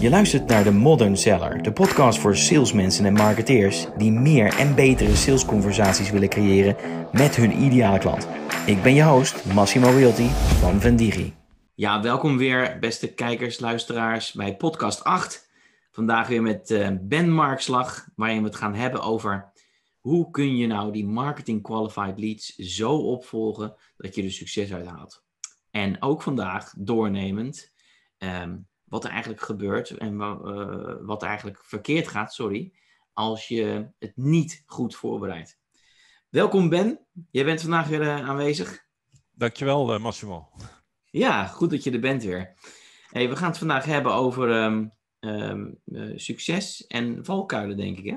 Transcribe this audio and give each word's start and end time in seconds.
Je 0.00 0.10
luistert 0.10 0.46
naar 0.46 0.64
de 0.64 0.70
Modern 0.70 1.16
Seller, 1.16 1.62
de 1.62 1.72
podcast 1.72 2.18
voor 2.18 2.36
salesmensen 2.36 3.04
en 3.04 3.12
marketeers 3.12 3.86
die 3.96 4.12
meer 4.12 4.58
en 4.58 4.74
betere 4.74 5.16
salesconversaties 5.16 6.10
willen 6.10 6.28
creëren 6.28 6.76
met 7.12 7.36
hun 7.36 7.62
ideale 7.62 7.98
klant. 7.98 8.28
Ik 8.66 8.82
ben 8.82 8.94
je 8.94 9.02
host, 9.02 9.44
Massimo 9.44 9.90
Realty 9.90 10.26
van 10.60 10.80
Vendigi. 10.80 11.34
Ja, 11.74 12.02
welkom 12.02 12.36
weer, 12.36 12.78
beste 12.78 13.14
kijkers, 13.14 13.58
luisteraars, 13.58 14.32
bij 14.32 14.56
podcast 14.56 15.04
8. 15.04 15.50
Vandaag 15.90 16.28
weer 16.28 16.42
met 16.42 16.70
uh, 16.70 16.88
Ben 17.00 17.32
Markslag, 17.32 18.08
waarin 18.14 18.38
we 18.38 18.48
het 18.48 18.56
gaan 18.56 18.74
hebben 18.74 19.02
over 19.02 19.52
hoe 19.98 20.30
kun 20.30 20.56
je 20.56 20.66
nou 20.66 20.92
die 20.92 21.06
marketing 21.06 21.62
qualified 21.62 22.18
leads 22.18 22.54
zo 22.54 22.96
opvolgen 22.96 23.74
dat 23.96 24.14
je 24.14 24.22
er 24.22 24.32
succes 24.32 24.72
uit 24.72 24.86
haalt. 24.86 25.24
En 25.70 26.02
ook 26.02 26.22
vandaag 26.22 26.74
doornemend 26.76 27.72
um, 28.18 28.68
wat 28.90 29.04
er 29.04 29.10
eigenlijk 29.10 29.40
gebeurt 29.40 29.90
en 29.90 30.14
uh, 30.14 30.94
wat 31.00 31.22
er 31.22 31.28
eigenlijk 31.28 31.64
verkeerd 31.64 32.08
gaat, 32.08 32.34
sorry, 32.34 32.72
als 33.12 33.48
je 33.48 33.90
het 33.98 34.12
niet 34.16 34.62
goed 34.66 34.94
voorbereidt. 34.94 35.58
Welkom 36.28 36.68
Ben, 36.68 37.00
jij 37.30 37.44
bent 37.44 37.60
vandaag 37.60 37.88
weer 37.88 38.02
uh, 38.02 38.28
aanwezig. 38.28 38.86
Dankjewel 39.30 39.94
uh, 39.94 40.00
Massimo. 40.00 40.48
Ja, 41.04 41.46
goed 41.46 41.70
dat 41.70 41.84
je 41.84 41.90
er 41.90 42.00
bent 42.00 42.22
weer. 42.22 42.54
Hey, 43.10 43.28
we 43.28 43.36
gaan 43.36 43.48
het 43.48 43.58
vandaag 43.58 43.84
hebben 43.84 44.12
over 44.12 44.64
um, 44.64 44.92
um, 45.20 45.80
succes 46.14 46.86
en 46.86 47.24
valkuilen, 47.24 47.76
denk 47.76 47.98
ik 47.98 48.04
hè? 48.04 48.16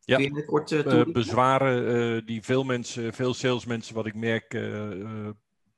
Ja, 0.00 0.42
kort, 0.46 1.12
bezwaren 1.12 2.26
die 2.26 2.42
veel 2.42 2.64
mensen, 2.64 3.12
veel 3.12 3.34
salesmensen, 3.34 3.94
wat 3.94 4.06
ik 4.06 4.14
merk, 4.14 4.54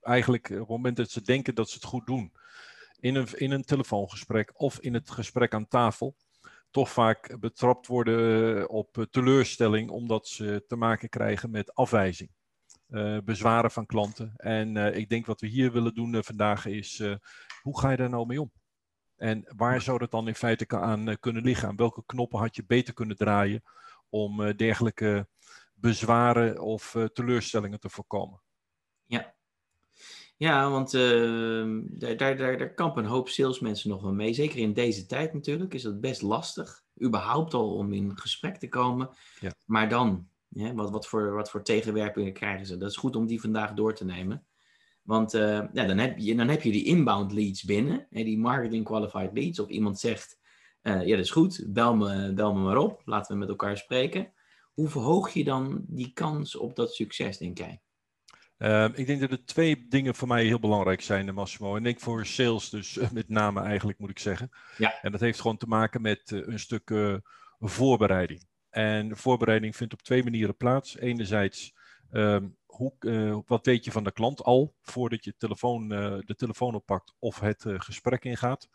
eigenlijk 0.01 0.49
op 0.49 0.57
het 0.57 0.67
moment 0.67 0.97
dat 0.97 1.09
ze 1.09 1.21
denken 1.21 1.55
dat 1.55 1.69
ze 1.69 1.75
het 1.75 1.85
goed 1.85 2.05
doen, 2.05 2.31
in 3.01 3.15
een, 3.15 3.27
in 3.31 3.51
een 3.51 3.63
telefoongesprek 3.63 4.51
of 4.53 4.79
in 4.79 4.93
het 4.93 5.11
gesprek 5.11 5.53
aan 5.53 5.67
tafel 5.67 6.15
toch 6.71 6.89
vaak 6.89 7.39
betrapt 7.39 7.87
worden 7.87 8.57
eh, 8.57 8.63
op 8.67 9.05
teleurstelling 9.09 9.89
omdat 9.89 10.27
ze 10.27 10.63
te 10.67 10.75
maken 10.75 11.09
krijgen 11.09 11.51
met 11.51 11.73
afwijzing. 11.75 12.29
Uh, 12.89 13.17
bezwaren 13.23 13.71
van 13.71 13.85
klanten. 13.85 14.33
En 14.35 14.75
ik 14.95 15.09
denk 15.09 15.25
wat 15.25 15.41
we 15.41 15.47
hier 15.47 15.71
willen 15.71 15.93
doen 15.93 16.23
vandaag 16.23 16.65
is, 16.65 17.03
hoe 17.61 17.79
ga 17.79 17.91
je 17.91 17.97
daar 17.97 18.09
nou 18.09 18.25
mee 18.25 18.41
om? 18.41 18.51
En 19.15 19.43
waar 19.55 19.81
zou 19.81 19.97
dat 19.97 20.11
dan 20.11 20.27
in 20.27 20.35
feite 20.35 20.67
aan 20.67 21.19
kunnen 21.19 21.43
liggen? 21.43 21.67
Aan 21.67 21.75
welke 21.75 22.03
knoppen 22.05 22.39
had 22.39 22.55
je 22.55 22.65
beter 22.65 22.93
kunnen 22.93 23.15
draaien 23.15 23.63
om 24.09 24.55
dergelijke 24.55 25.27
bezwaren 25.73 26.61
of 26.61 26.95
teleurstellingen 27.13 27.79
te 27.79 27.89
voorkomen? 27.89 28.41
Ja, 29.05 29.35
ja, 30.41 30.69
want 30.69 30.93
uh, 30.93 31.79
daar, 31.83 32.17
daar, 32.17 32.37
daar, 32.37 32.57
daar 32.57 32.73
kampen 32.73 33.03
een 33.03 33.09
hoop 33.09 33.29
salesmensen 33.29 33.89
nog 33.89 34.01
wel 34.01 34.13
mee. 34.13 34.33
Zeker 34.33 34.59
in 34.59 34.73
deze 34.73 35.05
tijd 35.05 35.33
natuurlijk 35.33 35.73
is 35.73 35.81
dat 35.81 36.01
best 36.01 36.21
lastig. 36.21 36.83
Überhaupt 37.03 37.53
al 37.53 37.75
om 37.75 37.93
in 37.93 38.17
gesprek 38.17 38.55
te 38.55 38.69
komen. 38.69 39.09
Ja. 39.39 39.51
Maar 39.65 39.89
dan, 39.89 40.27
wat, 40.49 40.91
wat, 40.91 41.07
voor, 41.07 41.33
wat 41.33 41.49
voor 41.49 41.63
tegenwerpingen 41.63 42.33
krijgen 42.33 42.65
ze? 42.65 42.77
Dat 42.77 42.89
is 42.89 42.97
goed 42.97 43.15
om 43.15 43.27
die 43.27 43.41
vandaag 43.41 43.73
door 43.73 43.95
te 43.95 44.05
nemen. 44.05 44.45
Want 45.01 45.33
uh, 45.33 45.63
ja, 45.73 45.85
dan, 45.85 45.97
heb 45.97 46.17
je, 46.17 46.35
dan 46.35 46.47
heb 46.47 46.61
je 46.61 46.71
die 46.71 46.85
inbound 46.85 47.31
leads 47.31 47.63
binnen. 47.63 48.07
Hè, 48.09 48.23
die 48.23 48.39
marketing 48.39 48.85
qualified 48.85 49.33
leads. 49.33 49.59
Of 49.59 49.69
iemand 49.69 49.99
zegt, 49.99 50.39
uh, 50.83 51.05
ja 51.05 51.15
dat 51.15 51.25
is 51.25 51.31
goed, 51.31 51.65
bel 51.67 51.95
me, 51.95 52.33
bel 52.33 52.53
me 52.53 52.59
maar 52.61 52.77
op. 52.77 53.01
Laten 53.05 53.33
we 53.33 53.39
met 53.39 53.49
elkaar 53.49 53.77
spreken. 53.77 54.33
Hoe 54.73 54.89
verhoog 54.89 55.29
je 55.29 55.43
dan 55.43 55.83
die 55.87 56.11
kans 56.13 56.55
op 56.55 56.75
dat 56.75 56.93
succes, 56.93 57.37
denk 57.37 57.57
jij? 57.57 57.81
Uh, 58.61 58.85
ik 58.93 59.07
denk 59.07 59.19
dat 59.19 59.31
er 59.31 59.45
twee 59.45 59.87
dingen 59.87 60.15
voor 60.15 60.27
mij 60.27 60.45
heel 60.45 60.59
belangrijk 60.59 61.01
zijn, 61.01 61.33
Massimo. 61.33 61.75
En 61.75 61.85
ik 61.85 61.99
voor 61.99 62.25
sales 62.25 62.69
dus 62.69 62.97
uh, 62.97 63.09
met 63.11 63.29
name 63.29 63.61
eigenlijk, 63.61 63.99
moet 63.99 64.09
ik 64.09 64.19
zeggen. 64.19 64.49
Ja. 64.77 65.01
En 65.01 65.11
dat 65.11 65.21
heeft 65.21 65.41
gewoon 65.41 65.57
te 65.57 65.67
maken 65.67 66.01
met 66.01 66.31
uh, 66.31 66.47
een 66.47 66.59
stuk 66.59 66.89
eh, 66.89 67.15
voorbereiding. 67.59 68.45
En 68.69 69.17
voorbereiding 69.17 69.75
vindt 69.75 69.93
op 69.93 70.01
twee 70.01 70.23
manieren 70.23 70.57
plaats. 70.57 70.97
Enerzijds, 70.97 71.73
um, 72.11 72.57
hoe, 72.65 73.43
wat 73.45 73.65
weet 73.65 73.85
je 73.85 73.91
van 73.91 74.03
de 74.03 74.11
klant 74.11 74.43
al 74.43 74.75
voordat 74.81 75.23
je 75.23 75.35
telefoon, 75.37 75.89
de 76.25 76.35
telefoon 76.35 76.75
oppakt 76.75 77.13
of 77.19 77.39
het 77.39 77.65
gesprek 77.67 78.23
ingaat. 78.23 78.69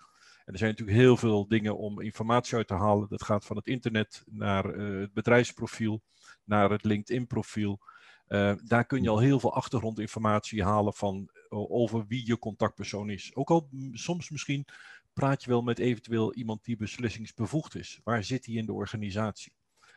En 0.44 0.52
er 0.52 0.58
zijn 0.58 0.70
natuurlijk 0.70 0.98
heel 0.98 1.16
veel 1.16 1.48
dingen 1.48 1.78
om 1.78 2.00
informatie 2.00 2.56
uit 2.56 2.66
te 2.66 2.74
halen. 2.74 3.08
Dat 3.08 3.22
gaat 3.22 3.44
van 3.44 3.56
het 3.56 3.66
internet 3.66 4.22
naar 4.26 4.64
het 4.64 5.12
bedrijfsprofiel, 5.12 6.02
naar 6.44 6.70
het 6.70 6.84
LinkedIn-profiel. 6.84 7.80
Uh, 8.28 8.52
daar 8.64 8.86
kun 8.86 9.02
je 9.02 9.08
al 9.08 9.18
heel 9.18 9.40
veel 9.40 9.54
achtergrondinformatie 9.54 10.62
halen 10.62 10.94
van 10.94 11.28
uh, 11.50 11.70
over 11.70 12.06
wie 12.06 12.26
je 12.26 12.38
contactpersoon 12.38 13.10
is. 13.10 13.34
Ook 13.34 13.50
al 13.50 13.68
soms 13.92 14.30
misschien 14.30 14.66
praat 15.12 15.42
je 15.42 15.50
wel 15.50 15.62
met 15.62 15.78
eventueel 15.78 16.34
iemand 16.34 16.64
die 16.64 16.76
beslissingsbevoegd 16.76 17.74
is. 17.74 18.00
Waar 18.04 18.24
zit 18.24 18.46
hij 18.46 18.54
in 18.54 18.66
de 18.66 18.72
organisatie? 18.72 19.52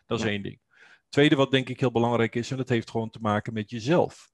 Dat 0.05 0.17
is 0.17 0.23
ja. 0.23 0.29
één 0.29 0.41
ding. 0.41 0.59
Tweede 1.09 1.35
wat 1.35 1.51
denk 1.51 1.69
ik 1.69 1.79
heel 1.79 1.91
belangrijk 1.91 2.35
is, 2.35 2.51
en 2.51 2.57
dat 2.57 2.69
heeft 2.69 2.89
gewoon 2.89 3.09
te 3.09 3.19
maken 3.21 3.53
met 3.53 3.69
jezelf. 3.69 4.31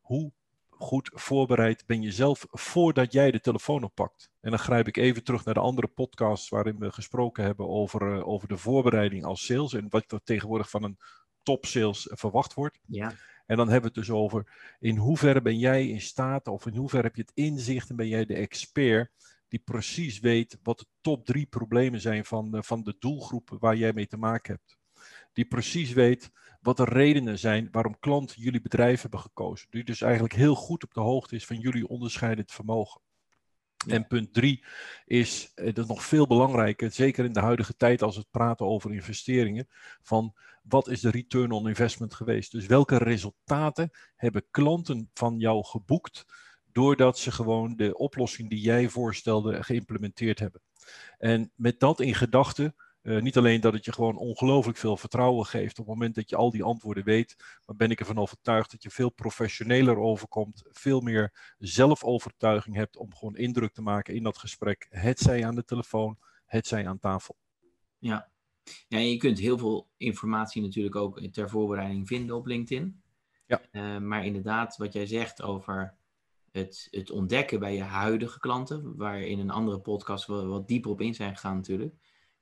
Hoe 0.00 0.32
goed 0.68 1.10
voorbereid 1.14 1.86
ben 1.86 2.02
je 2.02 2.12
zelf 2.12 2.46
voordat 2.50 3.12
jij 3.12 3.30
de 3.30 3.40
telefoon 3.40 3.82
oppakt? 3.82 4.30
En 4.40 4.50
dan 4.50 4.58
grijp 4.58 4.88
ik 4.88 4.96
even 4.96 5.24
terug 5.24 5.44
naar 5.44 5.54
de 5.54 5.60
andere 5.60 5.86
podcasts 5.86 6.48
waarin 6.48 6.78
we 6.78 6.92
gesproken 6.92 7.44
hebben 7.44 7.68
over, 7.68 8.16
uh, 8.16 8.28
over 8.28 8.48
de 8.48 8.56
voorbereiding 8.56 9.24
als 9.24 9.46
sales 9.46 9.72
en 9.72 9.86
wat 9.88 10.12
er 10.12 10.20
tegenwoordig 10.24 10.70
van 10.70 10.82
een 10.82 10.98
top 11.42 11.66
sales 11.66 12.08
verwacht 12.10 12.54
wordt. 12.54 12.78
Ja. 12.86 13.14
En 13.46 13.56
dan 13.56 13.68
hebben 13.68 13.92
we 13.92 13.98
het 13.98 14.06
dus 14.06 14.16
over 14.16 14.74
in 14.80 14.96
hoeverre 14.96 15.42
ben 15.42 15.58
jij 15.58 15.88
in 15.88 16.00
staat 16.00 16.46
of 16.46 16.66
in 16.66 16.76
hoeverre 16.76 17.06
heb 17.06 17.16
je 17.16 17.22
het 17.22 17.34
inzicht 17.34 17.90
en 17.90 17.96
ben 17.96 18.08
jij 18.08 18.24
de 18.24 18.34
expert 18.34 19.10
die 19.48 19.60
precies 19.64 20.18
weet 20.20 20.58
wat 20.62 20.78
de 20.78 20.86
top 21.00 21.26
drie 21.26 21.46
problemen 21.46 22.00
zijn 22.00 22.24
van, 22.24 22.50
de, 22.50 22.62
van 22.62 22.82
de 22.82 22.96
doelgroep 22.98 23.56
waar 23.58 23.76
jij 23.76 23.92
mee 23.92 24.06
te 24.06 24.16
maken 24.16 24.54
hebt. 24.54 24.78
Die 25.32 25.46
precies 25.46 25.92
weet 25.92 26.30
wat 26.60 26.76
de 26.76 26.84
redenen 26.84 27.38
zijn 27.38 27.68
waarom 27.70 27.98
klanten 27.98 28.42
jullie 28.42 28.60
bedrijf 28.60 29.02
hebben 29.02 29.20
gekozen. 29.20 29.66
Die 29.70 29.84
dus 29.84 30.00
eigenlijk 30.00 30.34
heel 30.34 30.54
goed 30.54 30.84
op 30.84 30.94
de 30.94 31.00
hoogte 31.00 31.34
is 31.34 31.46
van 31.46 31.58
jullie 31.58 31.88
onderscheidend 31.88 32.52
vermogen. 32.52 33.00
En 33.86 34.06
punt 34.06 34.32
drie 34.32 34.64
is, 35.04 35.52
eh, 35.54 35.64
dat 35.64 35.78
is 35.78 35.86
nog 35.86 36.04
veel 36.04 36.26
belangrijker, 36.26 36.90
zeker 36.90 37.24
in 37.24 37.32
de 37.32 37.40
huidige 37.40 37.76
tijd 37.76 38.02
als 38.02 38.16
we 38.16 38.26
praten 38.30 38.66
over 38.66 38.92
investeringen, 38.92 39.68
van 40.02 40.34
wat 40.68 40.88
is 40.88 41.00
de 41.00 41.10
return 41.10 41.50
on 41.50 41.68
investment 41.68 42.14
geweest? 42.14 42.52
Dus 42.52 42.66
welke 42.66 42.96
resultaten 42.96 43.90
hebben 44.16 44.46
klanten 44.50 45.10
van 45.14 45.38
jou 45.38 45.64
geboekt 45.64 46.24
doordat 46.72 47.18
ze 47.18 47.30
gewoon 47.30 47.76
de 47.76 47.96
oplossing 47.96 48.50
die 48.50 48.60
jij 48.60 48.88
voorstelde 48.88 49.62
geïmplementeerd 49.62 50.38
hebben? 50.38 50.60
En 51.18 51.52
met 51.54 51.80
dat 51.80 52.00
in 52.00 52.14
gedachten 52.14 52.74
uh, 53.06 53.22
niet 53.22 53.36
alleen 53.36 53.60
dat 53.60 53.72
het 53.72 53.84
je 53.84 53.92
gewoon 53.92 54.16
ongelooflijk 54.16 54.78
veel 54.78 54.96
vertrouwen 54.96 55.46
geeft 55.46 55.78
op 55.78 55.86
het 55.86 55.94
moment 55.94 56.14
dat 56.14 56.30
je 56.30 56.36
al 56.36 56.50
die 56.50 56.62
antwoorden 56.62 57.04
weet, 57.04 57.36
maar 57.66 57.76
ben 57.76 57.90
ik 57.90 58.00
ervan 58.00 58.18
overtuigd 58.18 58.70
dat 58.70 58.82
je 58.82 58.90
veel 58.90 59.10
professioneler 59.10 59.96
overkomt, 59.96 60.62
veel 60.70 61.00
meer 61.00 61.54
zelfovertuiging 61.58 62.76
hebt 62.76 62.96
om 62.96 63.14
gewoon 63.14 63.36
indruk 63.36 63.72
te 63.72 63.82
maken 63.82 64.14
in 64.14 64.22
dat 64.22 64.38
gesprek, 64.38 64.86
het 64.90 65.18
zij 65.18 65.46
aan 65.46 65.54
de 65.54 65.64
telefoon, 65.64 66.18
het 66.46 66.66
zij 66.66 66.88
aan 66.88 66.98
tafel. 66.98 67.36
Ja. 67.98 68.28
Ja, 68.88 68.98
je 68.98 69.16
kunt 69.16 69.38
heel 69.38 69.58
veel 69.58 69.88
informatie 69.96 70.62
natuurlijk 70.62 70.96
ook 70.96 71.20
ter 71.20 71.50
voorbereiding 71.50 72.06
vinden 72.06 72.36
op 72.36 72.46
LinkedIn. 72.46 73.02
Ja. 73.46 73.62
Uh, 73.72 73.98
maar 73.98 74.24
inderdaad, 74.24 74.76
wat 74.76 74.92
jij 74.92 75.06
zegt 75.06 75.42
over 75.42 75.94
het, 76.50 76.88
het 76.90 77.10
ontdekken 77.10 77.58
bij 77.58 77.74
je 77.74 77.82
huidige 77.82 78.38
klanten, 78.38 78.96
waar 78.96 79.20
in 79.20 79.38
een 79.38 79.50
andere 79.50 79.80
podcast 79.80 80.26
we 80.26 80.44
wat 80.44 80.68
dieper 80.68 80.90
op 80.90 81.00
in 81.00 81.14
zijn 81.14 81.34
gegaan 81.34 81.56
natuurlijk 81.56 81.94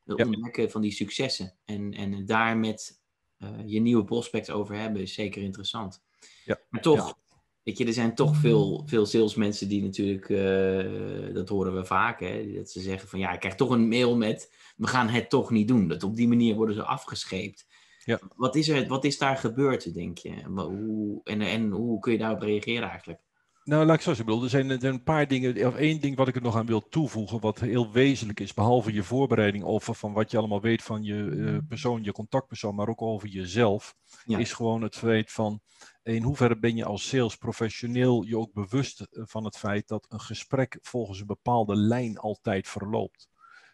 het 0.04 0.18
ja. 0.18 0.24
ontdekken 0.24 0.70
van 0.70 0.80
die 0.80 0.92
successen. 0.92 1.54
En, 1.64 1.92
en 1.92 2.26
daar 2.26 2.56
met 2.56 3.02
uh, 3.38 3.48
je 3.66 3.80
nieuwe 3.80 4.04
prospects 4.04 4.50
over 4.50 4.74
hebben 4.76 5.02
is 5.02 5.14
zeker 5.14 5.42
interessant. 5.42 6.02
Ja. 6.44 6.60
Maar 6.68 6.80
toch. 6.80 7.18
Weet 7.64 7.78
je, 7.78 7.86
er 7.86 7.92
zijn 7.92 8.14
toch 8.14 8.36
veel, 8.36 8.82
veel 8.86 9.06
salesmensen 9.06 9.68
die 9.68 9.82
natuurlijk, 9.82 10.28
uh, 10.28 11.34
dat 11.34 11.48
horen 11.48 11.74
we 11.74 11.84
vaak, 11.84 12.20
hè, 12.20 12.52
dat 12.52 12.70
ze 12.70 12.80
zeggen 12.80 13.08
van 13.08 13.18
ja, 13.18 13.32
ik 13.32 13.40
krijg 13.40 13.54
toch 13.54 13.70
een 13.70 13.88
mail 13.88 14.16
met, 14.16 14.54
we 14.76 14.86
gaan 14.86 15.08
het 15.08 15.30
toch 15.30 15.50
niet 15.50 15.68
doen. 15.68 15.88
Dat 15.88 16.02
op 16.02 16.16
die 16.16 16.28
manier 16.28 16.54
worden 16.54 16.74
ze 16.74 16.82
afgescheept. 16.82 17.66
Ja. 18.04 18.20
Wat, 18.36 18.56
is 18.56 18.68
er, 18.68 18.88
wat 18.88 19.04
is 19.04 19.18
daar 19.18 19.36
gebeurd, 19.36 19.94
denk 19.94 20.18
je? 20.18 20.42
Hoe, 20.54 21.20
en, 21.24 21.40
en 21.40 21.70
hoe 21.70 21.98
kun 21.98 22.12
je 22.12 22.18
daarop 22.18 22.42
reageren 22.42 22.88
eigenlijk? 22.88 23.20
Nou, 23.64 23.86
laat 23.86 23.96
ik 23.96 24.02
zo 24.02 24.14
zeggen. 24.14 24.42
Er 24.42 24.48
zijn, 24.48 24.70
er 24.70 24.84
een 24.84 25.02
paar 25.02 25.28
dingen, 25.28 25.66
of 25.66 25.76
één 25.76 26.00
ding 26.00 26.16
wat 26.16 26.28
ik 26.28 26.36
er 26.36 26.42
nog 26.42 26.56
aan 26.56 26.66
wil 26.66 26.88
toevoegen, 26.88 27.40
wat 27.40 27.60
heel 27.60 27.92
wezenlijk 27.92 28.40
is, 28.40 28.54
behalve 28.54 28.92
je 28.92 29.02
voorbereiding 29.02 29.64
over 29.64 29.94
van 29.94 30.12
wat 30.12 30.30
je 30.30 30.38
allemaal 30.38 30.60
weet 30.60 30.82
van 30.82 31.02
je 31.02 31.14
uh, 31.14 31.58
persoon, 31.68 32.04
je 32.04 32.12
contactpersoon, 32.12 32.74
maar 32.74 32.88
ook 32.88 33.02
over 33.02 33.28
jezelf, 33.28 33.94
ja. 34.24 34.38
is 34.38 34.52
gewoon 34.52 34.82
het 34.82 34.96
feit 34.96 35.32
van 35.32 35.60
in 36.02 36.22
hoeverre 36.22 36.58
ben 36.58 36.76
je 36.76 36.84
als 36.84 37.08
sales 37.08 37.36
professioneel 37.36 38.22
je 38.22 38.38
ook 38.38 38.52
bewust 38.52 39.00
eh, 39.00 39.22
van 39.26 39.44
het 39.44 39.58
feit 39.58 39.88
dat 39.88 40.06
een 40.08 40.20
gesprek 40.20 40.78
volgens 40.82 41.20
een 41.20 41.26
bepaalde 41.26 41.76
lijn 41.76 42.18
altijd 42.18 42.68
verloopt. 42.68 43.28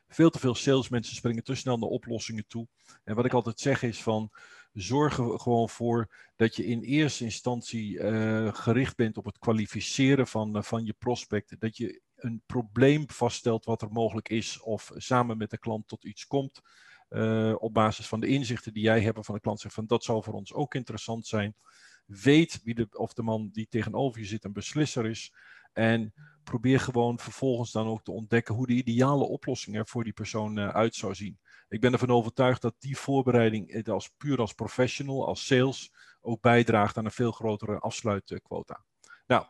Veel 0.09 0.31
te 0.31 0.39
veel 0.39 0.55
salesmensen 0.55 1.17
springen 1.17 1.45
te 1.45 1.55
snel 1.55 1.79
naar 1.79 1.89
oplossingen 1.89 2.47
toe. 2.47 2.69
En 3.05 3.15
wat 3.15 3.25
ik 3.25 3.33
altijd 3.33 3.61
zeg 3.61 3.83
is 3.83 4.03
van 4.03 4.31
zorg 4.73 5.19
er 5.19 5.41
gewoon 5.41 5.69
voor 5.69 6.15
dat 6.37 6.57
je 6.57 6.67
in 6.67 6.83
eerste 6.83 7.25
instantie 7.25 7.99
uh, 7.99 8.55
gericht 8.55 8.97
bent 8.97 9.17
op 9.17 9.25
het 9.25 9.39
kwalificeren 9.39 10.27
van, 10.27 10.57
uh, 10.57 10.63
van 10.63 10.85
je 10.85 10.95
prospect. 10.99 11.61
Dat 11.61 11.77
je 11.77 12.01
een 12.17 12.43
probleem 12.47 13.11
vaststelt 13.11 13.65
wat 13.65 13.83
er 13.83 13.93
mogelijk 13.93 14.29
is, 14.29 14.61
of 14.61 14.91
samen 14.97 15.37
met 15.37 15.51
de 15.51 15.59
klant 15.59 15.89
tot 15.89 16.05
iets 16.05 16.27
komt. 16.27 16.61
Uh, 17.11 17.55
op 17.59 17.75
basis 17.75 18.09
van 18.09 18.21
de 18.21 18.27
inzichten 18.27 18.73
die 18.73 18.83
jij 18.83 19.01
hebt 19.01 19.27
van 19.27 19.35
de 19.35 19.41
klant, 19.41 19.61
zegt 19.61 19.75
van 19.75 19.87
dat 19.87 20.05
zou 20.05 20.23
voor 20.23 20.35
ons 20.35 20.53
ook 20.53 20.75
interessant 20.75 21.27
zijn. 21.27 21.55
Weet 22.07 22.61
wie 22.65 22.75
de, 22.75 22.89
of 22.91 23.13
de 23.13 23.23
man 23.23 23.49
die 23.53 23.67
tegenover 23.69 24.21
je 24.21 24.27
zit 24.27 24.45
een 24.45 24.53
beslisser 24.53 25.07
is. 25.07 25.33
En 25.73 26.15
probeer 26.45 26.81
gewoon 26.81 27.19
vervolgens 27.19 27.73
dan 27.73 27.87
ook 27.87 28.05
te 28.05 28.13
ontdekken 28.13 28.55
hoe 28.55 28.67
de 28.67 28.73
ideale 28.73 29.25
oplossing 29.25 29.77
er 29.77 29.87
voor 29.87 30.05
die 30.05 30.13
persoon 30.13 30.59
uh, 30.59 30.69
uit 30.69 30.95
zou 30.95 31.15
zien. 31.15 31.39
Ik 31.69 31.81
ben 31.81 31.93
ervan 31.93 32.11
overtuigd 32.11 32.63
dat 32.63 32.75
die 32.79 32.97
voorbereiding 32.97 33.89
als, 33.89 34.09
puur 34.09 34.39
als 34.39 34.53
professional, 34.53 35.27
als 35.27 35.47
sales, 35.47 35.93
ook 36.21 36.41
bijdraagt 36.41 36.97
aan 36.97 37.05
een 37.05 37.11
veel 37.11 37.33
grotere 37.33 37.79
afsluitquota. 37.79 38.85
Nou, 39.27 39.45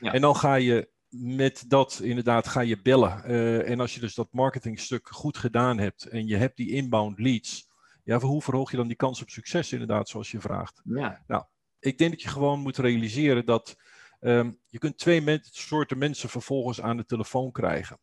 ja. 0.00 0.12
en 0.12 0.20
dan 0.20 0.36
ga 0.36 0.54
je 0.54 0.90
met 1.08 1.64
dat 1.68 2.00
inderdaad 2.02 2.48
ga 2.48 2.60
je 2.60 2.82
bellen. 2.82 3.22
Uh, 3.26 3.70
en 3.70 3.80
als 3.80 3.94
je 3.94 4.00
dus 4.00 4.14
dat 4.14 4.32
marketingstuk 4.32 5.08
goed 5.08 5.36
gedaan 5.36 5.78
hebt 5.78 6.04
en 6.04 6.26
je 6.26 6.36
hebt 6.36 6.56
die 6.56 6.70
inbound 6.70 7.18
leads, 7.18 7.68
ja, 8.04 8.20
hoe 8.20 8.42
verhoog 8.42 8.70
je 8.70 8.76
dan 8.76 8.86
die 8.86 8.96
kans 8.96 9.22
op 9.22 9.30
succes 9.30 9.72
inderdaad, 9.72 10.08
zoals 10.08 10.30
je 10.30 10.40
vraagt? 10.40 10.80
Ja. 10.84 11.24
Nou, 11.26 11.44
ik 11.78 11.98
denk 11.98 12.10
dat 12.10 12.22
je 12.22 12.28
gewoon 12.28 12.60
moet 12.60 12.76
realiseren 12.76 13.46
dat 13.46 13.76
um, 14.20 14.58
je 14.66 14.78
kunt 14.78 14.98
twee 14.98 15.20
men 15.20 15.40
soorten 15.42 15.98
mensen 15.98 16.28
vervolgens 16.28 16.80
aan 16.80 16.96
de 16.96 17.04
telefoon 17.04 17.52
krijgen. 17.52 17.98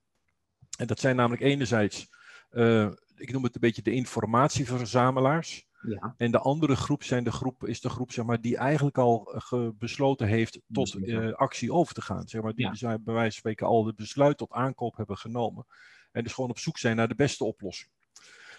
En 0.77 0.87
dat 0.87 0.99
zijn 0.99 1.15
namelijk 1.15 1.41
enerzijds, 1.41 2.09
uh, 2.51 2.91
ik 3.15 3.31
noem 3.31 3.43
het 3.43 3.55
een 3.55 3.61
beetje 3.61 3.81
de 3.81 3.91
informatieverzamelaars. 3.91 5.67
Ja. 5.81 6.13
En 6.17 6.31
de 6.31 6.39
andere 6.39 6.75
groep, 6.75 7.03
zijn 7.03 7.23
de 7.23 7.31
groep 7.31 7.67
is 7.67 7.81
de 7.81 7.89
groep 7.89 8.11
zeg 8.11 8.25
maar, 8.25 8.41
die 8.41 8.57
eigenlijk 8.57 8.97
al 8.97 9.41
besloten 9.77 10.27
heeft 10.27 10.59
tot 10.71 10.95
uh, 10.95 11.33
actie 11.33 11.73
over 11.73 11.93
te 11.93 12.01
gaan. 12.01 12.27
Zeg 12.27 12.41
maar, 12.41 12.53
die 12.53 12.65
ja. 12.65 12.73
zijn 12.73 13.03
bij 13.03 13.13
wijze 13.13 13.31
van 13.31 13.39
spreken 13.39 13.67
al 13.67 13.85
het 13.85 13.95
besluit 13.95 14.37
tot 14.37 14.51
aankoop 14.51 14.97
hebben 14.97 15.17
genomen. 15.17 15.65
En 16.11 16.23
dus 16.23 16.33
gewoon 16.33 16.49
op 16.49 16.59
zoek 16.59 16.77
zijn 16.77 16.95
naar 16.95 17.07
de 17.07 17.15
beste 17.15 17.43
oplossing. 17.43 17.89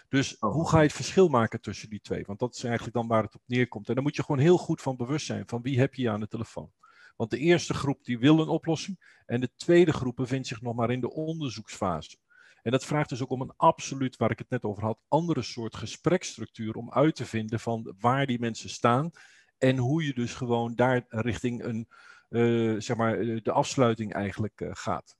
Dus 0.09 0.39
oh. 0.39 0.53
hoe 0.53 0.69
ga 0.69 0.77
je 0.77 0.87
het 0.87 0.93
verschil 0.93 1.29
maken 1.29 1.61
tussen 1.61 1.89
die 1.89 2.01
twee? 2.01 2.25
Want 2.27 2.39
dat 2.39 2.55
is 2.55 2.65
eigenlijk 2.65 2.95
dan 2.95 3.07
waar 3.07 3.23
het 3.23 3.35
op 3.35 3.43
neerkomt. 3.47 3.89
En 3.89 3.95
dan 3.95 4.03
moet 4.03 4.17
je 4.17 4.25
gewoon 4.25 4.41
heel 4.41 4.59
goed 4.59 4.83
van 4.83 4.97
bewust 4.97 5.27
zijn 5.27 5.43
van 5.47 5.63
wie 5.63 5.79
heb 5.79 5.95
je 5.95 6.11
aan 6.11 6.21
de 6.21 6.29
telefoon. 6.29 6.71
Want 7.17 7.31
de 7.31 7.39
eerste 7.39 7.75
groep 7.75 8.05
die 8.05 8.19
wil 8.19 8.41
een 8.41 8.49
oplossing 8.49 9.21
en 9.27 9.41
de 9.41 9.51
tweede 9.57 9.93
groep 9.93 10.17
bevindt 10.17 10.47
zich 10.47 10.61
nog 10.61 10.75
maar 10.75 10.91
in 10.91 11.01
de 11.01 11.13
onderzoeksfase. 11.13 12.17
En 12.63 12.73
dat 12.73 12.85
vraagt 12.85 13.09
dus 13.09 13.23
ook 13.23 13.31
om 13.31 13.41
een 13.41 13.55
absoluut, 13.57 14.17
waar 14.17 14.31
ik 14.31 14.39
het 14.39 14.51
net 14.51 14.63
over 14.63 14.83
had, 14.83 14.99
andere 15.09 15.43
soort 15.43 15.77
gespreksstructuur 15.77 16.75
om 16.75 16.93
uit 16.93 17.15
te 17.15 17.27
vinden 17.27 17.61
van 17.61 17.95
waar 17.99 18.27
die 18.27 18.39
mensen 18.39 18.71
staan 18.71 19.11
en 19.59 19.77
hoe 19.77 20.05
je 20.05 20.15
dus 20.15 20.35
gewoon 20.35 20.75
daar 20.75 21.05
richting 21.09 21.65
een, 21.65 21.89
uh, 22.31 22.81
zeg 22.81 22.97
maar, 22.97 23.19
eh, 23.19 23.41
de 23.43 23.53
afsluiting 23.53 24.13
eigenlijk 24.13 24.61
uh, 24.61 24.71
gaat. 24.73 25.17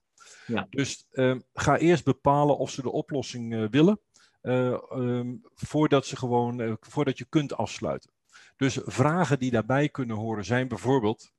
Ja. 0.47 0.67
Dus 0.71 1.07
uh, 1.13 1.37
ga 1.53 1.79
eerst 1.79 2.05
bepalen 2.05 2.59
of 2.59 2.71
ze 2.71 2.83
de 2.83 2.93
oplossing 2.93 3.71
willen, 3.71 4.01
um, 4.43 5.41
voordat, 5.55 6.07
ze 6.07 6.17
gewoon, 6.17 6.77
voordat 6.81 7.19
je 7.19 7.27
kunt 7.29 7.57
afsluiten. 7.57 8.11
Dus 8.57 8.81
vragen 8.85 9.39
die 9.39 9.51
daarbij 9.51 9.89
kunnen 9.89 10.17
horen 10.17 10.45
zijn 10.45 10.69
bijvoorbeeld, 10.69 11.33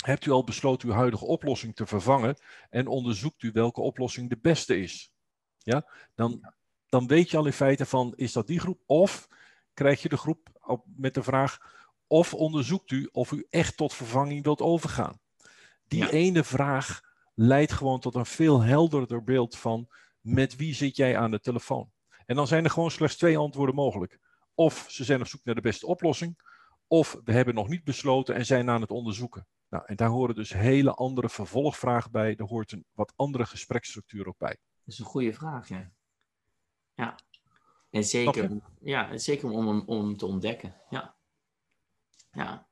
hebt 0.00 0.26
u 0.26 0.30
al 0.30 0.44
besloten 0.44 0.88
uw 0.88 0.94
huidige 0.94 1.24
oplossing 1.24 1.76
te 1.76 1.86
vervangen 1.86 2.36
en 2.70 2.86
onderzoekt 2.86 3.42
u 3.42 3.50
welke 3.52 3.80
oplossing 3.80 4.28
de 4.28 4.38
beste 4.42 4.80
is? 4.80 5.12
Ja, 5.58 5.86
dan, 6.14 6.52
dan 6.88 7.06
weet 7.06 7.30
je 7.30 7.36
al 7.36 7.46
in 7.46 7.52
feite 7.52 7.86
van, 7.86 8.12
is 8.16 8.32
dat 8.32 8.46
die 8.46 8.60
groep? 8.60 8.80
Of 8.86 9.28
krijg 9.74 10.02
je 10.02 10.08
de 10.08 10.16
groep 10.16 10.48
op, 10.60 10.84
met 10.96 11.14
de 11.14 11.22
vraag, 11.22 11.58
of 12.06 12.34
onderzoekt 12.34 12.90
u 12.90 13.08
of 13.12 13.32
u 13.32 13.46
echt 13.50 13.76
tot 13.76 13.94
vervanging 13.94 14.44
wilt 14.44 14.60
overgaan? 14.60 15.20
Die 15.88 16.10
ene 16.10 16.44
vraag 16.44 17.00
leidt 17.34 17.72
gewoon 17.72 18.00
tot 18.00 18.14
een 18.14 18.26
veel 18.26 18.62
helderder 18.62 19.24
beeld 19.24 19.58
van, 19.58 19.88
met 20.20 20.56
wie 20.56 20.74
zit 20.74 20.96
jij 20.96 21.18
aan 21.18 21.30
de 21.30 21.40
telefoon? 21.40 21.90
En 22.26 22.36
dan 22.36 22.46
zijn 22.46 22.64
er 22.64 22.70
gewoon 22.70 22.90
slechts 22.90 23.16
twee 23.16 23.38
antwoorden 23.38 23.74
mogelijk. 23.74 24.18
Of 24.54 24.86
ze 24.88 25.04
zijn 25.04 25.20
op 25.20 25.26
zoek 25.26 25.44
naar 25.44 25.54
de 25.54 25.60
beste 25.60 25.86
oplossing, 25.86 26.38
of 26.86 27.16
we 27.24 27.32
hebben 27.32 27.54
nog 27.54 27.68
niet 27.68 27.84
besloten 27.84 28.34
en 28.34 28.46
zijn 28.46 28.70
aan 28.70 28.80
het 28.80 28.90
onderzoeken. 28.90 29.46
Nou, 29.70 29.84
en 29.86 29.96
daar 29.96 30.08
horen 30.08 30.34
dus 30.34 30.52
hele 30.52 30.94
andere 30.94 31.28
vervolgvragen 31.28 32.10
bij. 32.10 32.36
Er 32.36 32.44
hoort 32.44 32.72
een 32.72 32.84
wat 32.92 33.12
andere 33.16 33.46
gespreksstructuur 33.46 34.26
ook 34.26 34.38
bij. 34.38 34.56
Dat 34.84 34.94
is 34.94 34.98
een 34.98 35.04
goede 35.04 35.32
vraag, 35.32 35.68
ja. 35.68 35.92
Ja. 36.94 37.18
En 37.90 38.04
zeker, 38.04 38.60
ja, 38.80 39.18
zeker 39.18 39.50
om, 39.50 39.80
om 39.80 40.16
te 40.16 40.26
ontdekken. 40.26 40.74
Ja. 40.90 41.16
Ja. 42.32 42.68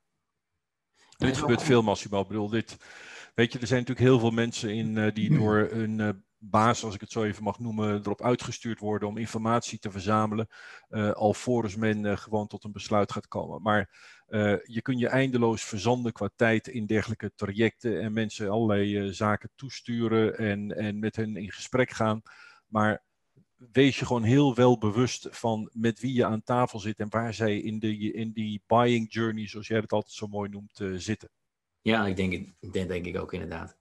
dit 1.17 1.37
gebeurt 1.37 1.62
veel, 1.62 1.83
Massimo. 1.83 2.21
Ik 2.21 2.29
bedoel, 2.29 2.49
dit, 2.49 2.77
weet 3.35 3.53
je, 3.53 3.59
er 3.59 3.67
zijn 3.67 3.81
natuurlijk 3.81 4.09
heel 4.09 4.19
veel 4.19 4.31
mensen 4.31 4.75
in 4.75 4.97
uh, 4.97 5.15
die 5.15 5.39
door 5.39 5.69
een 5.71 5.99
uh, 5.99 6.09
baas, 6.38 6.85
als 6.85 6.94
ik 6.94 7.00
het 7.00 7.11
zo 7.11 7.23
even 7.23 7.43
mag 7.43 7.58
noemen, 7.58 8.00
erop 8.00 8.23
uitgestuurd 8.23 8.79
worden 8.79 9.08
om 9.08 9.17
informatie 9.17 9.79
te 9.79 9.90
verzamelen, 9.90 10.49
uh, 10.90 11.11
alvorens 11.11 11.76
men 11.76 12.19
gewoon 12.19 12.46
tot 12.46 12.64
een 12.64 12.73
besluit 12.73 13.12
gaat 13.12 13.29
komen. 13.29 13.62
Maar 13.62 14.17
je 14.62 14.82
kunt 14.82 15.00
je 15.00 15.08
eindeloos 15.08 15.64
verzanden 15.64 16.12
qua 16.12 16.31
tijd 16.37 16.69
in 16.69 16.87
dergelijke 16.87 17.32
trajecten 17.35 18.00
en 18.00 18.12
mensen 18.12 18.50
allerlei 18.50 19.12
zaken 19.12 19.50
toesturen 19.55 20.38
en, 20.38 20.76
en 20.76 20.99
met 20.99 21.17
hen 21.17 21.37
in 21.37 21.52
gesprek 21.52 21.90
gaan. 21.90 22.23
Maar 22.67 23.02
wees 23.73 23.99
je 23.99 24.06
gewoon 24.06 24.23
heel 24.23 24.55
wel 24.55 24.79
bewust 24.79 25.29
van 25.31 25.70
met 25.73 26.00
wie 26.00 26.12
je 26.12 26.25
aan 26.25 26.43
tafel 26.43 26.79
zit 26.79 26.99
en 26.99 27.11
waar 27.11 27.35
zij 27.35 27.58
in, 27.58 27.79
de, 27.79 28.12
in 28.12 28.32
die 28.32 28.62
buying 28.67 29.12
journey, 29.12 29.49
zoals 29.49 29.67
jij 29.67 29.79
het 29.79 29.93
altijd 29.93 30.14
zo 30.14 30.26
mooi 30.26 30.49
noemt, 30.49 30.81
zitten. 30.96 31.31
Ja, 31.81 32.06
ik 32.06 32.17
denk, 32.17 32.52
dat 32.61 32.73
denk 32.73 33.06
ik 33.06 33.19
ook 33.19 33.32
inderdaad. 33.32 33.76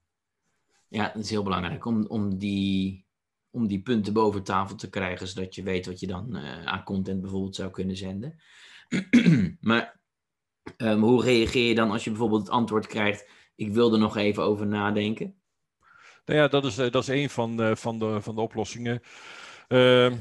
Ja, 0.89 1.11
het 1.13 1.23
is 1.23 1.29
heel 1.29 1.43
belangrijk 1.43 1.85
om, 1.85 2.05
om, 2.05 2.37
die, 2.37 3.05
om 3.49 3.67
die 3.67 3.81
punten 3.81 4.13
boven 4.13 4.43
tafel 4.43 4.75
te 4.75 4.89
krijgen, 4.89 5.27
zodat 5.27 5.55
je 5.55 5.63
weet 5.63 5.85
wat 5.85 5.99
je 5.99 6.07
dan 6.07 6.37
uh, 6.37 6.65
aan 6.65 6.83
content 6.83 7.21
bijvoorbeeld 7.21 7.55
zou 7.55 7.71
kunnen 7.71 7.97
zenden. 7.97 8.39
maar 9.61 9.99
um, 10.77 11.01
hoe 11.01 11.23
reageer 11.23 11.67
je 11.67 11.75
dan 11.75 11.91
als 11.91 12.03
je 12.03 12.09
bijvoorbeeld 12.09 12.41
het 12.41 12.49
antwoord 12.49 12.87
krijgt, 12.87 13.29
ik 13.55 13.73
wil 13.73 13.93
er 13.93 13.99
nog 13.99 14.17
even 14.17 14.43
over 14.43 14.67
nadenken? 14.67 15.35
Nou 16.25 16.39
ja, 16.39 16.47
dat 16.47 16.65
is, 16.65 16.77
eh, 16.77 16.91
dat 16.91 17.01
is 17.01 17.07
een 17.07 17.29
van, 17.29 17.61
uh, 17.61 17.75
van, 17.75 17.99
de, 17.99 18.21
van 18.21 18.35
de 18.35 18.41
oplossingen. 18.41 19.01
Uh, 19.67 20.11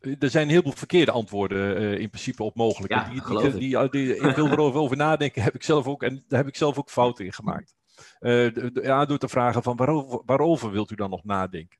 er 0.00 0.30
zijn 0.30 0.48
heel 0.48 0.62
veel 0.62 0.72
verkeerde 0.72 1.10
antwoorden 1.10 1.82
uh, 1.82 1.98
in 1.98 2.08
principe 2.08 2.42
op 2.42 2.56
mogelijk. 2.56 2.92
Ja, 2.92 3.08
die, 3.08 3.22
die, 3.52 3.58
die, 3.58 3.88
die, 3.90 4.16
ik 4.16 4.36
wil 4.36 4.50
erover 4.50 4.80
over 4.80 4.96
nadenken, 4.96 5.42
heb 5.42 5.54
ik 5.54 5.62
zelf 5.62 5.86
ook, 5.86 6.02
en 6.02 6.24
daar 6.28 6.38
heb 6.38 6.48
ik 6.48 6.56
zelf 6.56 6.78
ook 6.78 6.90
fouten 6.90 7.24
in 7.24 7.32
gemaakt. 7.32 7.75
Uh, 8.20 8.70
ja, 8.72 9.04
door 9.04 9.18
te 9.18 9.28
vragen 9.28 9.62
van 9.62 9.76
waarover, 9.76 10.22
waarover 10.24 10.70
wilt 10.70 10.90
u 10.90 10.94
dan 10.94 11.10
nog 11.10 11.24
nadenken? 11.24 11.78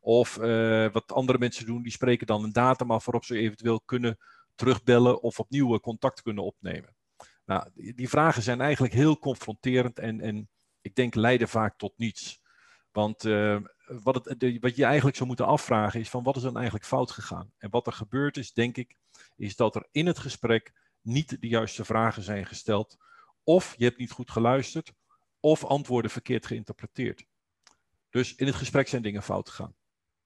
Of 0.00 0.38
uh, 0.38 0.92
wat 0.92 1.12
andere 1.12 1.38
mensen 1.38 1.66
doen, 1.66 1.82
die 1.82 1.92
spreken 1.92 2.26
dan 2.26 2.44
een 2.44 2.52
datum 2.52 2.90
af 2.90 3.04
waarop 3.04 3.24
ze 3.24 3.38
eventueel 3.38 3.80
kunnen 3.80 4.18
terugbellen 4.54 5.22
of 5.22 5.38
opnieuw 5.38 5.78
contact 5.78 6.22
kunnen 6.22 6.44
opnemen. 6.44 6.94
Nou, 7.44 7.68
die, 7.74 8.08
vragen 8.08 8.42
zijn 8.42 8.60
eigenlijk 8.60 8.94
heel 8.94 9.18
confronterend 9.18 9.98
en, 9.98 10.20
en 10.20 10.48
ik 10.80 10.94
denk 10.94 11.14
leiden 11.14 11.48
vaak 11.48 11.78
tot 11.78 11.92
niets. 11.96 12.40
Want 12.92 13.22
wat, 13.86 14.24
het, 14.24 14.40
de, 14.40 14.58
wat 14.60 14.76
je 14.76 14.84
eigenlijk 14.84 15.16
zou 15.16 15.28
moeten 15.28 15.46
afvragen 15.46 16.00
is 16.00 16.10
van 16.10 16.22
wat 16.22 16.36
is 16.36 16.42
dan 16.42 16.56
eigenlijk 16.56 16.86
fout 16.86 17.10
gegaan? 17.10 17.52
En 17.58 17.70
wat 17.70 17.86
er 17.86 17.92
gebeurd 17.92 18.36
is, 18.36 18.52
denk 18.52 18.76
ik, 18.76 18.96
is 19.36 19.56
dat 19.56 19.74
er 19.74 19.86
in 19.90 20.06
het 20.06 20.18
gesprek 20.18 20.72
niet 21.00 21.40
de 21.40 21.48
juiste 21.48 21.84
vragen 21.84 22.22
zijn 22.22 22.46
gesteld. 22.46 22.96
Of 23.44 23.74
je 23.76 23.84
hebt 23.84 23.98
niet 23.98 24.10
goed 24.10 24.30
geluisterd, 24.30 24.92
of 25.42 25.64
antwoorden 25.64 26.10
verkeerd 26.10 26.46
geïnterpreteerd. 26.46 27.26
Dus 28.10 28.34
in 28.34 28.46
het 28.46 28.54
gesprek 28.54 28.88
zijn 28.88 29.02
dingen 29.02 29.22
fout 29.22 29.48
gegaan. 29.48 29.74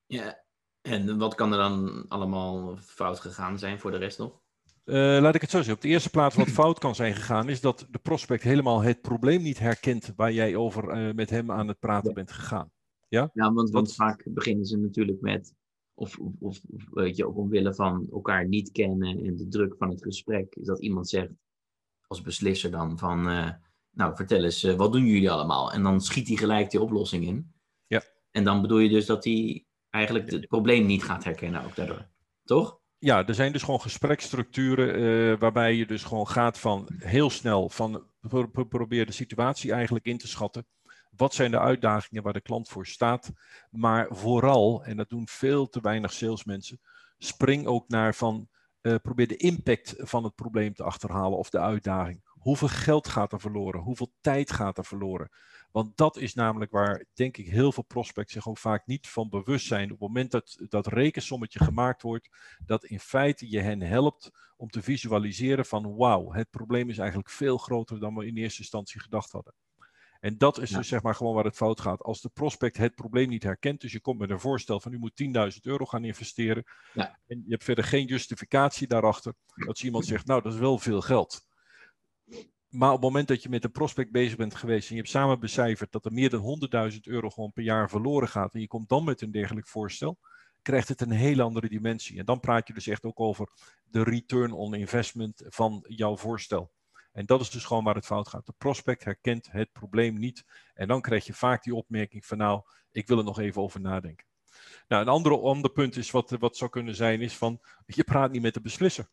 Ja, 0.06 0.44
en 0.80 1.18
wat 1.18 1.34
kan 1.34 1.52
er 1.52 1.58
dan 1.58 2.04
allemaal 2.08 2.76
fout 2.76 3.20
gegaan 3.20 3.58
zijn 3.58 3.78
voor 3.78 3.90
de 3.90 3.96
rest 3.96 4.18
nog? 4.18 4.40
Uh, 4.84 4.94
laat 5.20 5.34
ik 5.34 5.40
het 5.40 5.50
zo 5.50 5.56
zeggen. 5.56 5.74
Op 5.74 5.80
de 5.80 5.88
eerste 5.88 6.10
plaats 6.10 6.36
wat 6.36 6.48
fout 6.48 6.78
kan 6.78 6.94
zijn 6.94 7.14
gegaan, 7.14 7.48
is 7.48 7.60
dat 7.60 7.86
de 7.90 7.98
prospect 7.98 8.42
helemaal 8.42 8.82
het 8.82 9.00
probleem 9.00 9.42
niet 9.42 9.58
herkent 9.58 10.12
waar 10.16 10.32
jij 10.32 10.56
over 10.56 11.08
uh, 11.08 11.14
met 11.14 11.30
hem 11.30 11.50
aan 11.50 11.68
het 11.68 11.78
praten 11.78 12.14
bent 12.14 12.32
gegaan. 12.32 12.70
Ja, 13.08 13.30
ja 13.34 13.52
want, 13.52 13.70
want 13.70 13.94
vaak 13.94 14.22
beginnen 14.24 14.66
ze 14.66 14.76
natuurlijk 14.76 15.20
met, 15.20 15.54
of, 15.94 16.18
of, 16.18 16.38
of 16.40 16.60
weet 16.90 17.16
je, 17.16 17.28
omwille 17.28 17.74
van 17.74 18.08
elkaar 18.12 18.48
niet 18.48 18.72
kennen 18.72 19.24
en 19.24 19.36
de 19.36 19.48
druk 19.48 19.74
van 19.78 19.90
het 19.90 20.02
gesprek, 20.02 20.54
is 20.54 20.66
dat 20.66 20.80
iemand 20.80 21.08
zegt, 21.08 21.32
als 22.06 22.22
beslisser 22.22 22.70
dan, 22.70 22.98
van, 22.98 23.30
uh, 23.30 23.50
nou 23.96 24.16
vertel 24.16 24.44
eens, 24.44 24.64
uh, 24.64 24.74
wat 24.74 24.92
doen 24.92 25.06
jullie 25.06 25.30
allemaal? 25.30 25.72
En 25.72 25.82
dan 25.82 26.00
schiet 26.00 26.28
hij 26.28 26.36
gelijk 26.36 26.70
die 26.70 26.80
oplossing 26.80 27.26
in. 27.26 27.54
Ja. 27.86 28.02
En 28.30 28.44
dan 28.44 28.60
bedoel 28.60 28.78
je 28.78 28.88
dus 28.88 29.06
dat 29.06 29.24
hij 29.24 29.66
eigenlijk 29.90 30.30
het 30.30 30.46
probleem 30.46 30.86
niet 30.86 31.04
gaat 31.04 31.24
herkennen 31.24 31.64
ook 31.64 31.76
daardoor, 31.76 32.06
toch? 32.44 32.80
Ja, 32.98 33.26
er 33.26 33.34
zijn 33.34 33.52
dus 33.52 33.62
gewoon 33.62 33.80
gespreksstructuren 33.80 34.98
uh, 34.98 35.38
waarbij 35.38 35.74
je 35.74 35.86
dus 35.86 36.04
gewoon 36.04 36.28
gaat 36.28 36.58
van 36.58 36.88
heel 36.98 37.30
snel 37.30 37.68
van 37.68 38.04
probeer 38.68 39.06
de 39.06 39.12
situatie 39.12 39.72
eigenlijk 39.72 40.04
in 40.04 40.18
te 40.18 40.28
schatten. 40.28 40.66
Wat 41.10 41.34
zijn 41.34 41.50
de 41.50 41.58
uitdagingen 41.58 42.22
waar 42.22 42.32
de 42.32 42.40
klant 42.40 42.68
voor 42.68 42.86
staat? 42.86 43.32
Maar 43.70 44.06
vooral, 44.10 44.84
en 44.84 44.96
dat 44.96 45.08
doen 45.08 45.28
veel 45.28 45.68
te 45.68 45.80
weinig 45.80 46.12
salesmensen, 46.12 46.80
spring 47.18 47.66
ook 47.66 47.88
naar 47.88 48.14
van 48.14 48.48
uh, 48.82 48.94
probeer 49.02 49.28
de 49.28 49.36
impact 49.36 49.94
van 49.98 50.24
het 50.24 50.34
probleem 50.34 50.74
te 50.74 50.82
achterhalen 50.82 51.38
of 51.38 51.50
de 51.50 51.60
uitdaging. 51.60 52.25
Hoeveel 52.46 52.68
geld 52.68 53.08
gaat 53.08 53.32
er 53.32 53.40
verloren? 53.40 53.80
Hoeveel 53.80 54.12
tijd 54.20 54.52
gaat 54.52 54.78
er 54.78 54.84
verloren? 54.84 55.30
Want 55.70 55.96
dat 55.96 56.16
is 56.16 56.34
namelijk 56.34 56.70
waar, 56.70 57.04
denk 57.14 57.36
ik, 57.36 57.46
heel 57.46 57.72
veel 57.72 57.82
prospects 57.82 58.32
zich 58.32 58.48
ook 58.48 58.58
vaak 58.58 58.86
niet 58.86 59.08
van 59.08 59.28
bewust 59.28 59.66
zijn. 59.66 59.84
Op 59.84 59.90
het 59.90 60.08
moment 60.08 60.30
dat 60.30 60.56
dat 60.68 60.86
rekensommetje 60.86 61.64
gemaakt 61.64 62.02
wordt, 62.02 62.28
dat 62.66 62.84
in 62.84 63.00
feite 63.00 63.50
je 63.50 63.60
hen 63.60 63.80
helpt 63.80 64.30
om 64.56 64.68
te 64.68 64.82
visualiseren 64.82 65.66
van 65.66 65.96
wauw, 65.96 66.32
het 66.32 66.50
probleem 66.50 66.90
is 66.90 66.98
eigenlijk 66.98 67.30
veel 67.30 67.58
groter 67.58 68.00
dan 68.00 68.14
we 68.14 68.26
in 68.26 68.36
eerste 68.36 68.60
instantie 68.60 69.00
gedacht 69.00 69.32
hadden. 69.32 69.54
En 70.20 70.38
dat 70.38 70.58
is 70.58 70.70
dus 70.70 70.88
zeg 70.88 71.02
maar 71.02 71.14
gewoon 71.14 71.34
waar 71.34 71.44
het 71.44 71.56
fout 71.56 71.80
gaat. 71.80 72.02
Als 72.02 72.20
de 72.20 72.28
prospect 72.28 72.76
het 72.76 72.94
probleem 72.94 73.28
niet 73.28 73.42
herkent, 73.42 73.80
dus 73.80 73.92
je 73.92 74.00
komt 74.00 74.18
met 74.18 74.30
een 74.30 74.40
voorstel 74.40 74.80
van 74.80 74.92
u 74.92 74.98
moet 74.98 75.22
10.000 75.54 75.60
euro 75.62 75.84
gaan 75.84 76.04
investeren. 76.04 76.64
Ja. 76.92 77.18
En 77.26 77.42
je 77.44 77.50
hebt 77.50 77.64
verder 77.64 77.84
geen 77.84 78.06
justificatie 78.06 78.86
daarachter. 78.86 79.34
Dat 79.54 79.82
iemand 79.82 80.06
zegt, 80.06 80.26
nou 80.26 80.42
dat 80.42 80.52
is 80.52 80.58
wel 80.58 80.78
veel 80.78 81.00
geld. 81.00 81.46
Maar 82.76 82.88
op 82.88 82.94
het 82.94 83.04
moment 83.04 83.28
dat 83.28 83.42
je 83.42 83.48
met 83.48 83.64
een 83.64 83.70
prospect 83.70 84.10
bezig 84.10 84.36
bent 84.36 84.54
geweest 84.54 84.88
en 84.88 84.94
je 84.94 85.00
hebt 85.00 85.12
samen 85.12 85.40
becijferd 85.40 85.92
dat 85.92 86.04
er 86.04 86.12
meer 86.12 86.30
dan 86.30 86.90
100.000 86.92 86.98
euro 87.02 87.30
gewoon 87.30 87.52
per 87.52 87.62
jaar 87.62 87.88
verloren 87.88 88.28
gaat 88.28 88.54
en 88.54 88.60
je 88.60 88.66
komt 88.66 88.88
dan 88.88 89.04
met 89.04 89.20
een 89.20 89.30
dergelijk 89.30 89.68
voorstel, 89.68 90.18
krijgt 90.62 90.88
het 90.88 91.00
een 91.00 91.10
hele 91.10 91.42
andere 91.42 91.68
dimensie. 91.68 92.18
En 92.18 92.24
dan 92.24 92.40
praat 92.40 92.66
je 92.66 92.74
dus 92.74 92.86
echt 92.86 93.04
ook 93.04 93.20
over 93.20 93.48
de 93.84 94.02
return 94.02 94.52
on 94.52 94.74
investment 94.74 95.42
van 95.46 95.84
jouw 95.88 96.16
voorstel. 96.16 96.70
En 97.12 97.26
dat 97.26 97.40
is 97.40 97.50
dus 97.50 97.64
gewoon 97.64 97.84
waar 97.84 97.94
het 97.94 98.06
fout 98.06 98.28
gaat. 98.28 98.46
De 98.46 98.54
prospect 98.58 99.04
herkent 99.04 99.48
het 99.50 99.72
probleem 99.72 100.18
niet. 100.18 100.44
En 100.74 100.88
dan 100.88 101.00
krijg 101.00 101.26
je 101.26 101.34
vaak 101.34 101.62
die 101.62 101.74
opmerking 101.74 102.26
van 102.26 102.38
nou, 102.38 102.62
ik 102.92 103.06
wil 103.06 103.18
er 103.18 103.24
nog 103.24 103.38
even 103.38 103.62
over 103.62 103.80
nadenken. 103.80 104.26
Nou, 104.88 105.02
een 105.02 105.08
andere, 105.08 105.38
ander 105.38 105.70
punt 105.70 105.96
is 105.96 106.10
wat, 106.10 106.30
wat 106.30 106.56
zou 106.56 106.70
kunnen 106.70 106.94
zijn, 106.94 107.20
is 107.20 107.36
van 107.36 107.60
je 107.86 108.04
praat 108.04 108.32
niet 108.32 108.42
met 108.42 108.54
de 108.54 108.60
beslisser. 108.60 109.08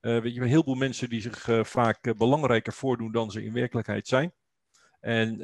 Uh, 0.00 0.20
weet 0.20 0.34
je, 0.34 0.40
een 0.40 0.48
heleboel 0.48 0.74
mensen 0.74 1.08
die 1.08 1.20
zich 1.20 1.48
uh, 1.48 1.64
vaak 1.64 2.06
uh, 2.06 2.14
belangrijker 2.14 2.72
voordoen 2.72 3.12
dan 3.12 3.30
ze 3.30 3.44
in 3.44 3.52
werkelijkheid 3.52 4.08
zijn. 4.08 4.32
En 5.00 5.38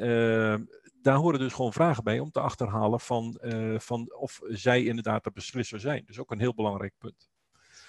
daar 1.01 1.15
horen 1.15 1.39
dus 1.39 1.53
gewoon 1.53 1.73
vragen 1.73 2.03
bij 2.03 2.19
om 2.19 2.31
te 2.31 2.39
achterhalen 2.39 2.99
van, 2.99 3.39
van 3.77 4.15
of 4.15 4.39
zij 4.47 4.83
inderdaad 4.83 5.23
de 5.23 5.31
beslisser 5.31 5.79
zijn. 5.79 6.03
Dus 6.05 6.19
ook 6.19 6.31
een 6.31 6.39
heel 6.39 6.53
belangrijk 6.53 6.93
punt. 6.97 7.29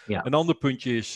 Ja. 0.07 0.25
Een 0.25 0.35
ander 0.35 0.55
puntje 0.55 0.97
is, 0.97 1.13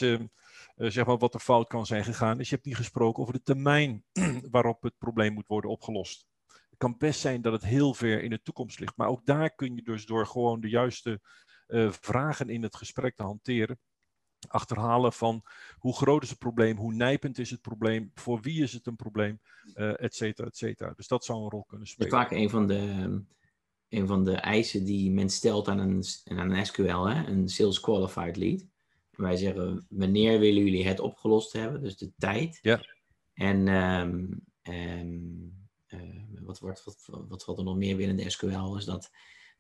zeg 0.77 1.07
maar, 1.07 1.19
wat 1.19 1.35
er 1.35 1.41
fout 1.41 1.69
kan 1.69 1.87
zijn 1.87 2.05
gegaan, 2.05 2.41
is 2.41 2.49
je 2.49 2.55
hebt 2.55 2.67
niet 2.67 2.77
gesproken 2.77 3.23
over 3.23 3.35
de 3.35 3.43
termijn 3.43 4.05
waarop 4.51 4.83
het 4.83 4.99
probleem 4.99 5.33
moet 5.33 5.47
worden 5.47 5.71
opgelost. 5.71 6.27
Het 6.47 6.79
kan 6.79 6.97
best 6.99 7.21
zijn 7.21 7.43
dat 7.43 7.53
het 7.53 7.65
heel 7.65 7.95
ver 7.95 8.23
in 8.23 8.31
de 8.31 8.43
toekomst 8.43 8.81
ligt, 8.81 8.97
maar 8.97 9.09
ook 9.09 9.27
daar 9.27 9.55
kun 9.55 9.77
je 9.77 9.83
dus 9.83 10.07
door 10.07 10.27
gewoon 10.27 10.61
de 10.61 10.69
juiste 10.69 11.21
vragen 11.89 12.49
in 12.49 12.63
het 12.63 12.77
gesprek 12.77 13.17
te 13.17 13.23
hanteren, 13.23 13.79
achterhalen 14.49 15.13
van 15.13 15.43
hoe 15.79 15.97
groot 15.97 16.23
is 16.23 16.31
het 16.31 16.39
probleem, 16.39 16.77
hoe 16.77 16.93
nijpend 16.95 17.39
is 17.39 17.51
het 17.51 17.61
probleem, 17.61 18.11
voor 18.15 18.41
wie 18.41 18.63
is 18.63 18.73
het 18.73 18.87
een 18.87 18.97
probleem, 18.97 19.41
uh, 19.75 20.03
et 20.03 20.15
cetera, 20.15 20.47
et 20.49 20.57
cetera. 20.57 20.93
Dus 20.97 21.09
dat 21.09 21.25
zou 21.25 21.43
een 21.43 21.51
rol 21.51 21.65
kunnen 21.65 21.87
spelen. 21.87 22.11
Vaak 22.11 22.31
een 22.31 22.51
van 22.51 22.67
de, 22.67 23.23
een 23.89 24.07
van 24.07 24.25
de 24.25 24.35
eisen 24.35 24.85
die 24.85 25.11
men 25.11 25.29
stelt 25.29 25.69
aan 25.69 25.79
een, 25.79 26.05
aan 26.25 26.51
een 26.51 26.67
SQL, 26.67 27.05
hè, 27.05 27.27
een 27.27 27.49
Sales 27.49 27.81
Qualified 27.81 28.37
Lead. 28.37 28.65
Wij 29.11 29.37
zeggen, 29.37 29.87
wanneer 29.89 30.39
willen 30.39 30.65
jullie 30.65 30.87
het 30.87 31.01
opgelost 31.01 31.53
hebben, 31.53 31.83
dus 31.83 31.97
de 31.97 32.13
tijd. 32.19 32.59
Ja. 32.63 32.81
En 33.33 33.69
um, 33.69 34.47
uh, 34.63 35.61
wat, 36.41 36.59
wordt, 36.59 36.85
wat, 36.85 37.09
wat 37.29 37.45
valt 37.45 37.59
er 37.59 37.65
nog 37.65 37.77
meer 37.77 37.97
binnen 37.97 38.17
de 38.17 38.31
SQL, 38.31 38.77
is 38.77 38.85
dat 38.85 39.11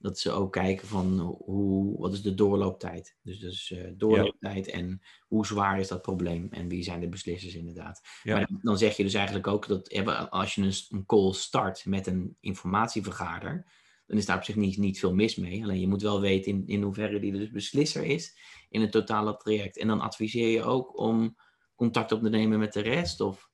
dat 0.00 0.18
ze 0.18 0.30
ook 0.30 0.52
kijken 0.52 0.88
van 0.88 1.18
hoe, 1.18 1.98
wat 1.98 2.12
is 2.12 2.22
de 2.22 2.34
doorlooptijd. 2.34 3.16
Dus, 3.22 3.38
dus 3.38 3.70
uh, 3.70 3.88
doorlooptijd 3.96 4.68
en 4.68 5.02
hoe 5.26 5.46
zwaar 5.46 5.80
is 5.80 5.88
dat 5.88 6.02
probleem 6.02 6.48
en 6.50 6.68
wie 6.68 6.82
zijn 6.82 7.00
de 7.00 7.08
beslissers 7.08 7.54
inderdaad. 7.54 8.00
Ja. 8.22 8.36
Maar 8.36 8.48
dan, 8.62 8.78
zeg 8.78 8.96
je 8.96 9.02
dus 9.02 9.14
eigenlijk 9.14 9.46
ook 9.46 9.66
dat 9.66 10.30
als 10.30 10.54
je 10.54 10.62
een, 10.62 10.72
een 10.88 11.06
call 11.06 11.32
start 11.32 11.84
met 11.84 12.06
een 12.06 12.36
informatievergader, 12.40 13.66
dan 14.06 14.18
is 14.18 14.26
daar 14.26 14.36
op 14.36 14.44
zich 14.44 14.56
niet, 14.56 14.78
niet 14.78 14.98
veel 14.98 15.14
mis 15.14 15.36
mee. 15.36 15.62
Alleen 15.62 15.80
je 15.80 15.88
moet 15.88 16.02
wel 16.02 16.20
weten 16.20 16.52
in, 16.52 16.66
in 16.66 16.82
hoeverre 16.82 17.20
die 17.20 17.32
dus 17.32 17.50
beslisser 17.50 18.04
is 18.04 18.38
in 18.68 18.80
het 18.80 18.92
totale 18.92 19.36
traject. 19.36 19.78
En 19.78 19.88
dan 19.88 20.00
adviseer 20.00 20.48
je 20.48 20.62
ook 20.62 20.98
om 20.98 21.36
contact 21.74 22.12
op 22.12 22.22
te 22.22 22.28
nemen 22.28 22.58
met 22.58 22.72
de 22.72 22.80
rest 22.80 23.20
of 23.20 23.38
eh, 23.38 23.49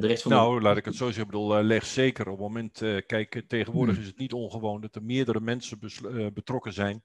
de 0.00 0.06
rest 0.06 0.22
van 0.22 0.32
nou, 0.32 0.60
laat 0.60 0.76
ik 0.76 0.84
het 0.84 0.94
zo 0.94 1.04
zeggen. 1.04 1.22
Ik 1.22 1.30
bedoel, 1.30 1.58
uh, 1.58 1.64
leg 1.64 1.86
zeker. 1.86 2.26
Op 2.26 2.32
het 2.32 2.40
moment, 2.40 2.80
uh, 2.80 3.00
kijk, 3.06 3.42
tegenwoordig 3.48 3.94
hmm. 3.94 4.02
is 4.02 4.10
het 4.10 4.18
niet 4.18 4.32
ongewoon 4.32 4.80
dat 4.80 4.94
er 4.94 5.02
meerdere 5.02 5.40
mensen 5.40 5.78
betrokken 6.34 6.72
zijn 6.72 7.02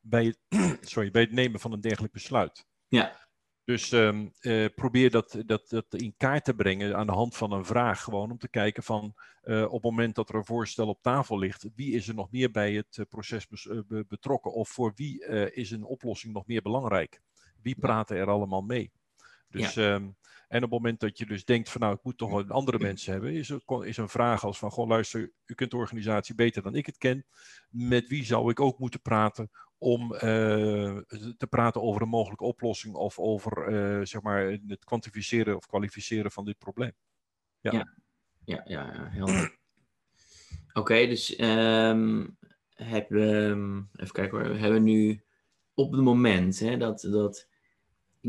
bij 0.00 0.24
het, 0.24 0.38
sorry, 0.92 1.10
bij 1.10 1.22
het 1.22 1.32
nemen 1.32 1.60
van 1.60 1.72
een 1.72 1.80
dergelijk 1.80 2.12
besluit. 2.12 2.66
Ja. 2.88 3.22
Dus 3.64 3.92
um, 3.92 4.32
probeer 4.74 5.10
dat, 5.10 5.42
dat, 5.46 5.68
dat 5.68 5.94
in 5.94 6.14
kaart 6.16 6.44
te 6.44 6.54
brengen 6.54 6.96
aan 6.96 7.06
de 7.06 7.12
hand 7.12 7.36
van 7.36 7.52
een 7.52 7.64
vraag. 7.64 8.02
Gewoon 8.02 8.30
om 8.30 8.38
te 8.38 8.48
kijken 8.48 8.82
van 8.82 9.14
op 9.44 9.72
het 9.72 9.82
moment 9.82 10.14
dat 10.14 10.28
er 10.28 10.34
een 10.34 10.44
voorstel 10.44 10.88
op 10.88 11.02
tafel 11.02 11.38
ligt, 11.38 11.68
wie 11.74 11.94
is 11.94 12.08
er 12.08 12.14
nog 12.14 12.30
meer 12.30 12.50
bij 12.50 12.72
het 12.72 13.06
proces 13.08 13.46
betrokken? 14.08 14.52
Of 14.52 14.68
voor 14.68 14.92
wie 14.94 15.26
is 15.52 15.70
een 15.70 15.84
oplossing 15.84 16.32
nog 16.32 16.46
meer 16.46 16.62
belangrijk? 16.62 17.20
Wie 17.62 17.78
praten 17.78 18.16
er 18.16 18.30
allemaal 18.30 18.62
mee? 18.62 18.92
Dus 19.48 19.74
ja. 19.74 19.94
um, 19.94 20.16
en 20.54 20.62
op 20.62 20.70
het 20.70 20.80
moment 20.80 21.00
dat 21.00 21.18
je 21.18 21.26
dus 21.26 21.44
denkt 21.44 21.70
van 21.70 21.80
nou, 21.80 21.94
ik 21.94 22.02
moet 22.02 22.18
toch 22.18 22.30
wel 22.30 22.44
andere 22.46 22.78
mensen 22.78 23.12
hebben, 23.12 23.32
is, 23.32 23.52
is 23.80 23.96
een 23.96 24.08
vraag 24.08 24.44
als 24.44 24.58
van, 24.58 24.70
goh 24.70 24.88
luister, 24.88 25.32
u 25.46 25.54
kunt 25.54 25.70
de 25.70 25.76
organisatie 25.76 26.34
beter 26.34 26.62
dan 26.62 26.74
ik 26.74 26.86
het 26.86 26.98
ken. 26.98 27.26
Met 27.70 28.08
wie 28.08 28.24
zou 28.24 28.50
ik 28.50 28.60
ook 28.60 28.78
moeten 28.78 29.02
praten 29.02 29.50
om 29.78 30.12
uh, 30.12 30.20
te 31.36 31.46
praten 31.48 31.82
over 31.82 32.02
een 32.02 32.08
mogelijke 32.08 32.44
oplossing 32.44 32.94
of 32.94 33.18
over 33.18 33.72
uh, 33.72 34.04
zeg 34.04 34.22
maar 34.22 34.58
het 34.66 34.84
kwantificeren 34.84 35.56
of 35.56 35.66
kwalificeren 35.66 36.30
van 36.30 36.44
dit 36.44 36.58
probleem? 36.58 36.92
Ja, 37.60 37.72
ja, 37.72 37.94
ja, 38.44 38.62
ja 38.66 39.08
heel 39.08 39.28
Oké, 40.80 41.06
dus 41.06 41.40
um, 41.40 42.38
hebben 42.74 43.20
we, 43.20 43.84
even 44.02 44.12
kijken 44.12 44.52
we 44.52 44.58
hebben 44.58 44.82
nu 44.82 45.24
op 45.74 45.92
het 45.92 46.02
moment 46.02 46.58
hè, 46.58 46.76
dat, 46.76 47.00
dat 47.00 47.48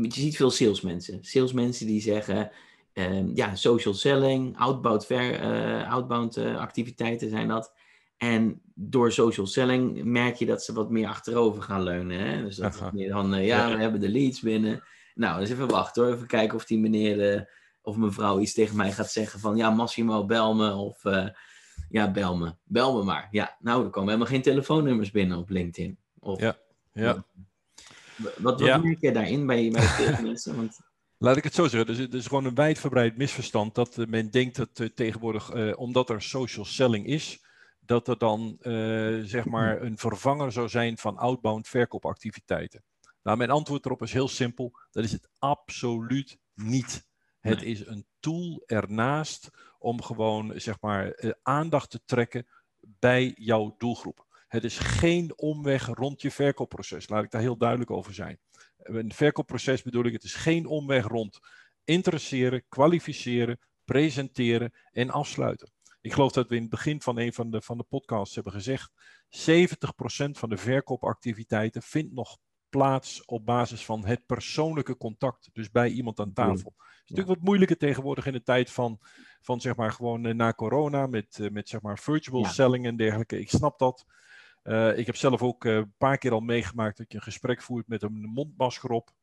je 0.04 0.20
ziet 0.20 0.36
veel 0.36 0.50
salesmensen. 0.50 1.24
Salesmensen 1.24 1.86
die 1.86 2.00
zeggen, 2.00 2.50
um, 2.92 3.30
ja, 3.34 3.54
social 3.54 3.94
selling, 3.94 4.58
outbound, 4.58 5.06
ver, 5.06 5.42
uh, 5.42 5.92
outbound 5.92 6.36
uh, 6.36 6.58
activiteiten 6.58 7.30
zijn 7.30 7.48
dat. 7.48 7.72
En 8.16 8.60
door 8.74 9.12
social 9.12 9.46
selling 9.46 10.04
merk 10.04 10.36
je 10.36 10.46
dat 10.46 10.62
ze 10.62 10.72
wat 10.72 10.90
meer 10.90 11.08
achterover 11.08 11.62
gaan 11.62 11.82
leunen. 11.82 12.18
Hè? 12.18 12.42
Dus 12.42 12.56
dat 12.56 12.74
is 12.74 12.80
meer 12.92 13.08
dan, 13.08 13.34
uh, 13.34 13.46
ja, 13.46 13.74
we 13.74 13.80
hebben 13.80 14.00
de 14.00 14.08
leads 14.08 14.40
binnen. 14.40 14.82
Nou, 15.14 15.40
dus 15.40 15.50
even 15.50 15.68
wachten 15.68 16.04
hoor. 16.04 16.12
Even 16.12 16.26
kijken 16.26 16.56
of 16.56 16.64
die 16.64 16.78
meneer 16.78 17.48
of 17.82 17.96
mevrouw 17.96 18.38
iets 18.38 18.54
tegen 18.54 18.76
mij 18.76 18.92
gaat 18.92 19.10
zeggen 19.10 19.40
van, 19.40 19.56
ja, 19.56 19.70
Massimo, 19.70 20.24
bel 20.24 20.54
me. 20.54 20.74
Of, 20.74 21.02
ja, 21.88 22.10
bel 22.10 22.36
me. 22.36 22.54
Bel 22.64 22.96
me 22.96 23.04
maar. 23.04 23.28
Ja, 23.30 23.56
nou, 23.60 23.84
er 23.84 23.90
komen 23.90 24.08
helemaal 24.08 24.32
geen 24.32 24.42
telefoonnummers 24.42 25.10
binnen 25.10 25.38
op 25.38 25.50
LinkedIn. 25.50 25.98
Of, 26.20 26.40
ja, 26.40 26.56
ja. 26.92 27.24
Wat, 28.16 28.38
wat 28.38 28.60
ja. 28.60 28.76
merk 28.76 29.00
je 29.00 29.12
daarin 29.12 29.46
bij, 29.46 29.70
bij 29.70 30.18
mensen? 30.22 30.56
Want... 30.56 30.78
Laat 31.18 31.36
ik 31.36 31.44
het 31.44 31.54
zo 31.54 31.68
zeggen. 31.68 31.86
Dus 31.86 31.98
het 31.98 32.14
is 32.14 32.26
gewoon 32.26 32.44
een 32.44 32.54
wijdverbreid 32.54 33.16
misverstand 33.16 33.74
dat 33.74 33.98
uh, 33.98 34.06
men 34.06 34.30
denkt 34.30 34.56
dat 34.56 34.78
uh, 34.78 34.88
tegenwoordig, 34.88 35.54
uh, 35.54 35.78
omdat 35.78 36.10
er 36.10 36.22
social 36.22 36.64
selling 36.64 37.06
is, 37.06 37.44
dat 37.80 38.08
er 38.08 38.18
dan 38.18 38.58
zeg 39.24 39.44
maar 39.44 39.82
een 39.82 39.98
vervanger 39.98 40.52
zou 40.52 40.68
zijn 40.68 40.98
van 40.98 41.16
outbound 41.16 41.68
verkoopactiviteiten. 41.68 42.82
Nou, 43.22 43.36
mijn 43.36 43.50
antwoord 43.50 43.84
erop 43.84 44.02
is 44.02 44.12
heel 44.12 44.28
simpel. 44.28 44.78
Dat 44.90 45.04
is 45.04 45.12
het 45.12 45.28
absoluut 45.38 46.38
niet. 46.54 47.06
Het 47.40 47.62
is 47.62 47.86
een 47.86 48.06
tool 48.20 48.62
ernaast 48.66 49.50
om 49.78 50.02
gewoon 50.02 50.52
zeg 50.56 50.80
maar 50.80 51.36
aandacht 51.42 51.90
te 51.90 52.00
trekken 52.04 52.46
bij 52.80 53.34
jouw 53.38 53.74
doelgroep. 53.78 54.25
Het 54.46 54.64
is 54.64 54.78
geen 54.78 55.38
omweg 55.38 55.86
rond 55.86 56.22
je 56.22 56.30
verkoopproces. 56.30 57.08
Laat 57.08 57.24
ik 57.24 57.30
daar 57.30 57.40
heel 57.40 57.56
duidelijk 57.56 57.90
over 57.90 58.14
zijn. 58.14 58.38
Een 58.76 59.12
verkoopproces 59.12 59.82
bedoel 59.82 60.04
ik, 60.04 60.12
het 60.12 60.24
is 60.24 60.34
geen 60.34 60.66
omweg 60.66 61.06
rond 61.06 61.40
interesseren, 61.84 62.64
kwalificeren, 62.68 63.58
presenteren 63.84 64.72
en 64.92 65.10
afsluiten. 65.10 65.70
Ik 66.00 66.12
geloof 66.12 66.32
dat 66.32 66.48
we 66.48 66.54
in 66.54 66.60
het 66.60 66.70
begin 66.70 67.02
van 67.02 67.18
een 67.18 67.32
van 67.32 67.50
de, 67.50 67.62
van 67.62 67.78
de 67.78 67.84
podcasts 67.88 68.34
hebben 68.34 68.52
gezegd, 68.52 68.90
70% 69.28 70.30
van 70.30 70.48
de 70.48 70.56
verkoopactiviteiten 70.56 71.82
vindt 71.82 72.12
nog 72.12 72.38
plaats 72.68 73.24
op 73.24 73.46
basis 73.46 73.84
van 73.84 74.06
het 74.06 74.26
persoonlijke 74.26 74.96
contact, 74.96 75.50
dus 75.52 75.70
bij 75.70 75.88
iemand 75.88 76.20
aan 76.20 76.32
tafel. 76.32 76.74
Het 76.76 76.86
is 76.94 77.00
natuurlijk 77.00 77.38
wat 77.38 77.46
moeilijker 77.46 77.76
tegenwoordig 77.76 78.26
in 78.26 78.32
de 78.32 78.42
tijd 78.42 78.70
van, 78.70 78.98
van 79.40 79.60
zeg 79.60 79.76
maar 79.76 79.92
gewoon 79.92 80.26
eh, 80.26 80.34
na 80.34 80.52
corona, 80.52 81.06
met, 81.06 81.38
eh, 81.38 81.50
met 81.50 81.68
zeg 81.68 81.80
maar 81.80 81.98
virtual 81.98 82.44
selling 82.44 82.86
en 82.86 82.96
dergelijke. 82.96 83.40
Ik 83.40 83.50
snap 83.50 83.78
dat. 83.78 84.04
Uh, 84.66 84.98
ik 84.98 85.06
heb 85.06 85.16
zelf 85.16 85.42
ook 85.42 85.64
uh, 85.64 85.74
een 85.74 85.94
paar 85.98 86.18
keer 86.18 86.32
al 86.32 86.40
meegemaakt 86.40 86.96
dat 86.96 87.12
je 87.12 87.16
een 87.18 87.24
gesprek 87.24 87.62
voert 87.62 87.88
met 87.88 88.02
een 88.02 88.20
mondmasker 88.20 88.90
op. 88.90 89.14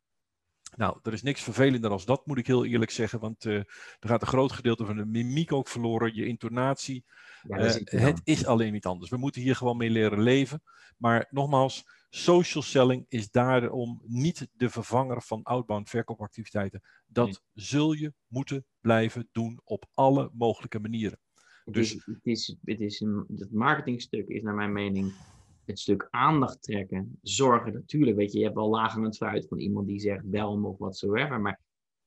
Nou, 0.75 0.99
er 1.03 1.13
is 1.13 1.21
niks 1.21 1.41
vervelender 1.41 1.91
als 1.91 2.05
dat, 2.05 2.25
moet 2.25 2.37
ik 2.37 2.47
heel 2.47 2.65
eerlijk 2.65 2.91
zeggen. 2.91 3.19
Want 3.19 3.45
uh, 3.45 3.55
er 3.55 3.65
gaat 3.99 4.21
een 4.21 4.27
groot 4.27 4.51
gedeelte 4.51 4.85
van 4.85 4.95
de 4.95 5.05
mimiek 5.05 5.51
ook 5.51 5.67
verloren, 5.67 6.15
je 6.15 6.25
intonatie. 6.25 7.05
Ja, 7.47 7.57
het 7.83 8.21
is 8.23 8.45
alleen 8.45 8.73
niet 8.73 8.85
anders. 8.85 9.09
We 9.09 9.17
moeten 9.17 9.41
hier 9.41 9.55
gewoon 9.55 9.77
mee 9.77 9.89
leren 9.89 10.21
leven. 10.21 10.63
Maar 10.97 11.27
nogmaals, 11.29 11.85
social 12.09 12.63
selling 12.63 13.05
is 13.09 13.31
daarom 13.31 14.01
niet 14.05 14.47
de 14.53 14.69
vervanger 14.69 15.21
van 15.21 15.43
outbound 15.43 15.89
verkoopactiviteiten. 15.89 16.81
Dat 17.07 17.41
zul 17.53 17.91
je 17.91 18.13
moeten 18.27 18.65
blijven 18.81 19.29
doen 19.31 19.59
op 19.63 19.85
alle 19.93 20.29
mogelijke 20.33 20.79
manieren. 20.79 21.19
Het, 21.65 21.73
dus, 21.73 21.95
is, 21.95 22.05
het, 22.05 22.25
is, 22.25 22.57
het, 22.63 22.79
is 22.79 22.99
een, 22.99 23.25
het 23.37 23.51
marketingstuk 23.51 24.27
is 24.27 24.41
naar 24.41 24.55
mijn 24.55 24.73
mening 24.73 25.13
het 25.65 25.79
stuk 25.79 26.07
aandacht 26.09 26.61
trekken. 26.61 27.19
Zorgen 27.21 27.73
natuurlijk, 27.73 28.17
weet 28.17 28.31
je, 28.31 28.37
je 28.37 28.43
hebt 28.43 28.55
wel 28.55 28.69
lagen 28.69 29.01
het 29.01 29.17
fruit 29.17 29.47
van 29.47 29.59
iemand 29.59 29.87
die 29.87 29.99
zegt 29.99 30.29
bel 30.29 30.57
me 30.57 30.67
of 30.67 30.77
whatsoever. 30.77 31.41
Maar 31.41 31.59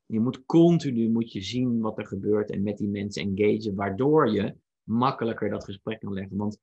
je 0.06 0.20
moet 0.20 0.44
continu 0.46 1.10
moet 1.10 1.32
je 1.32 1.42
zien 1.42 1.80
wat 1.80 1.98
er 1.98 2.06
gebeurt 2.06 2.50
en 2.50 2.62
met 2.62 2.78
die 2.78 2.88
mensen 2.88 3.22
engagen, 3.22 3.74
waardoor 3.74 4.30
je 4.30 4.54
makkelijker 4.82 5.50
dat 5.50 5.64
gesprek 5.64 6.00
kan 6.00 6.12
leggen. 6.12 6.36
Want 6.36 6.58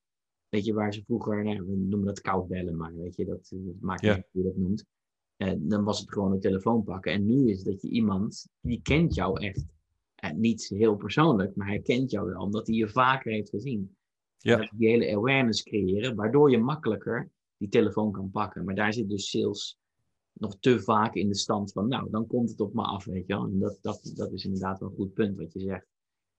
weet 0.49 0.65
je, 0.65 0.73
waar 0.73 0.93
ze 0.93 1.03
vroeger, 1.03 1.43
nou, 1.43 1.65
we 1.65 1.75
noemen 1.75 2.05
dat 2.05 2.21
koud 2.21 2.47
bellen, 2.47 2.77
maar 2.77 2.95
weet 2.95 3.15
je, 3.15 3.25
dat, 3.25 3.47
dat 3.51 3.79
maakt 3.79 4.01
niet 4.01 4.11
uit 4.11 4.27
hoe 4.31 4.41
je 4.41 4.47
dat 4.47 4.57
noemt. 4.57 4.85
Eh, 5.35 5.53
dan 5.57 5.83
was 5.83 5.99
het 5.99 6.11
gewoon 6.11 6.31
een 6.31 6.39
telefoon 6.39 6.83
pakken. 6.83 7.11
En 7.11 7.25
nu 7.25 7.49
is 7.49 7.63
dat 7.63 7.81
je 7.81 7.89
iemand, 7.89 8.47
die 8.61 8.81
kent 8.81 9.15
jou 9.15 9.41
echt. 9.41 9.65
Eh, 10.15 10.31
niet 10.31 10.67
heel 10.67 10.95
persoonlijk, 10.95 11.55
maar 11.55 11.67
hij 11.67 11.81
kent 11.81 12.11
jou 12.11 12.29
wel, 12.29 12.41
omdat 12.41 12.67
hij 12.67 12.75
je 12.75 12.89
vaker 12.89 13.31
heeft 13.31 13.49
gezien. 13.49 13.95
Ja. 14.43 14.57
Dat 14.57 14.69
die 14.75 14.89
hele 14.89 15.15
awareness 15.15 15.63
creëren, 15.63 16.15
waardoor 16.15 16.51
je 16.51 16.57
makkelijker 16.57 17.29
die 17.57 17.69
telefoon 17.69 18.11
kan 18.11 18.31
pakken. 18.31 18.65
Maar 18.65 18.75
daar 18.75 18.93
zit 18.93 19.09
dus 19.09 19.29
sales 19.29 19.77
nog 20.33 20.59
te 20.59 20.79
vaak 20.79 21.15
in 21.15 21.27
de 21.27 21.35
stand 21.35 21.71
van, 21.71 21.87
nou, 21.87 22.09
dan 22.09 22.27
komt 22.27 22.49
het 22.49 22.59
op 22.59 22.73
me 22.73 22.81
af, 22.81 23.05
weet 23.05 23.27
je 23.27 23.33
wel. 23.33 23.43
En 23.45 23.59
dat, 23.59 23.77
dat, 23.81 24.11
dat 24.15 24.31
is 24.31 24.45
inderdaad 24.45 24.79
wel 24.79 24.89
een 24.89 24.95
goed 24.95 25.13
punt 25.13 25.37
wat 25.37 25.53
je 25.53 25.59
zegt. 25.59 25.87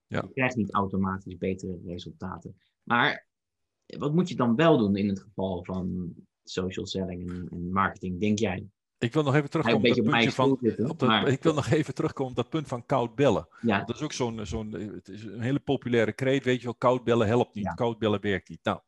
Ja. 0.07 0.23
Je 0.23 0.33
krijgt 0.33 0.57
niet 0.57 0.73
automatisch 0.73 1.37
betere 1.37 1.79
resultaten. 1.85 2.57
Maar 2.83 3.27
wat 3.99 4.15
moet 4.15 4.29
je 4.29 4.37
dan 4.37 4.57
wel 4.57 4.79
doen 4.79 4.97
in 4.97 5.09
het 5.09 5.21
geval 5.21 5.65
van 5.65 6.15
social 6.45 6.87
selling 6.87 7.31
en, 7.31 7.49
en 7.49 7.73
marketing, 7.73 8.21
denk 8.21 8.39
jij? 8.39 8.69
Ik 9.05 9.13
wil 9.13 9.23
nog 9.23 9.35
even 9.35 9.51
terugkomen 9.51 9.91
op 9.91 9.97
dat 9.97 10.05
puntje 10.05 10.33
van. 10.33 10.51
op 10.89 10.99
dat, 10.99 11.29
ik 11.29 11.43
wil 11.43 11.55
nog 11.55 11.71
even 11.71 11.95
terugkomen 11.95 12.31
op 12.31 12.37
dat 12.37 12.49
punt 12.49 12.69
van 12.69 12.87
koud 12.87 13.15
bellen. 13.15 13.49
Ja. 13.61 13.85
Dat 13.85 13.97
is 13.97 14.03
ook 14.03 14.13
zo'n, 14.13 14.47
zo'n 14.47 14.73
het 14.73 15.09
is 15.09 15.25
een 15.25 15.41
hele 15.41 15.59
populaire 15.59 16.13
kreet, 16.13 16.45
weet 16.45 16.59
je 16.59 16.65
wel, 16.65 16.75
koud 16.75 17.05
bellen 17.05 17.27
helpt 17.27 17.55
niet, 17.55 17.75
koud 17.75 17.99
bellen 17.99 18.21
werkt 18.21 18.49
niet. 18.49 18.61
Nou, 18.63 18.81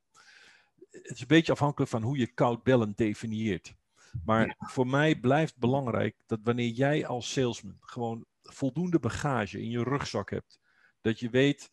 het 0.91 1.11
is 1.11 1.21
een 1.21 1.27
beetje 1.27 1.53
afhankelijk 1.53 1.91
van 1.91 2.03
hoe 2.03 2.19
je 2.19 2.27
koud 2.27 2.63
bellen 2.63 2.93
definieert. 2.97 3.75
Maar 4.25 4.57
voor 4.59 4.87
mij 4.87 5.17
blijft 5.17 5.59
belangrijk 5.59 6.17
dat 6.27 6.41
wanneer 6.43 6.71
jij 6.71 7.07
als 7.07 7.33
salesman 7.33 7.77
gewoon 7.81 8.25
voldoende 8.43 8.99
bagage 8.99 9.63
in 9.63 9.71
je 9.71 9.83
rugzak 9.83 10.31
hebt, 10.31 10.61
dat 11.01 11.21
je 11.21 11.31
weet 11.31 11.71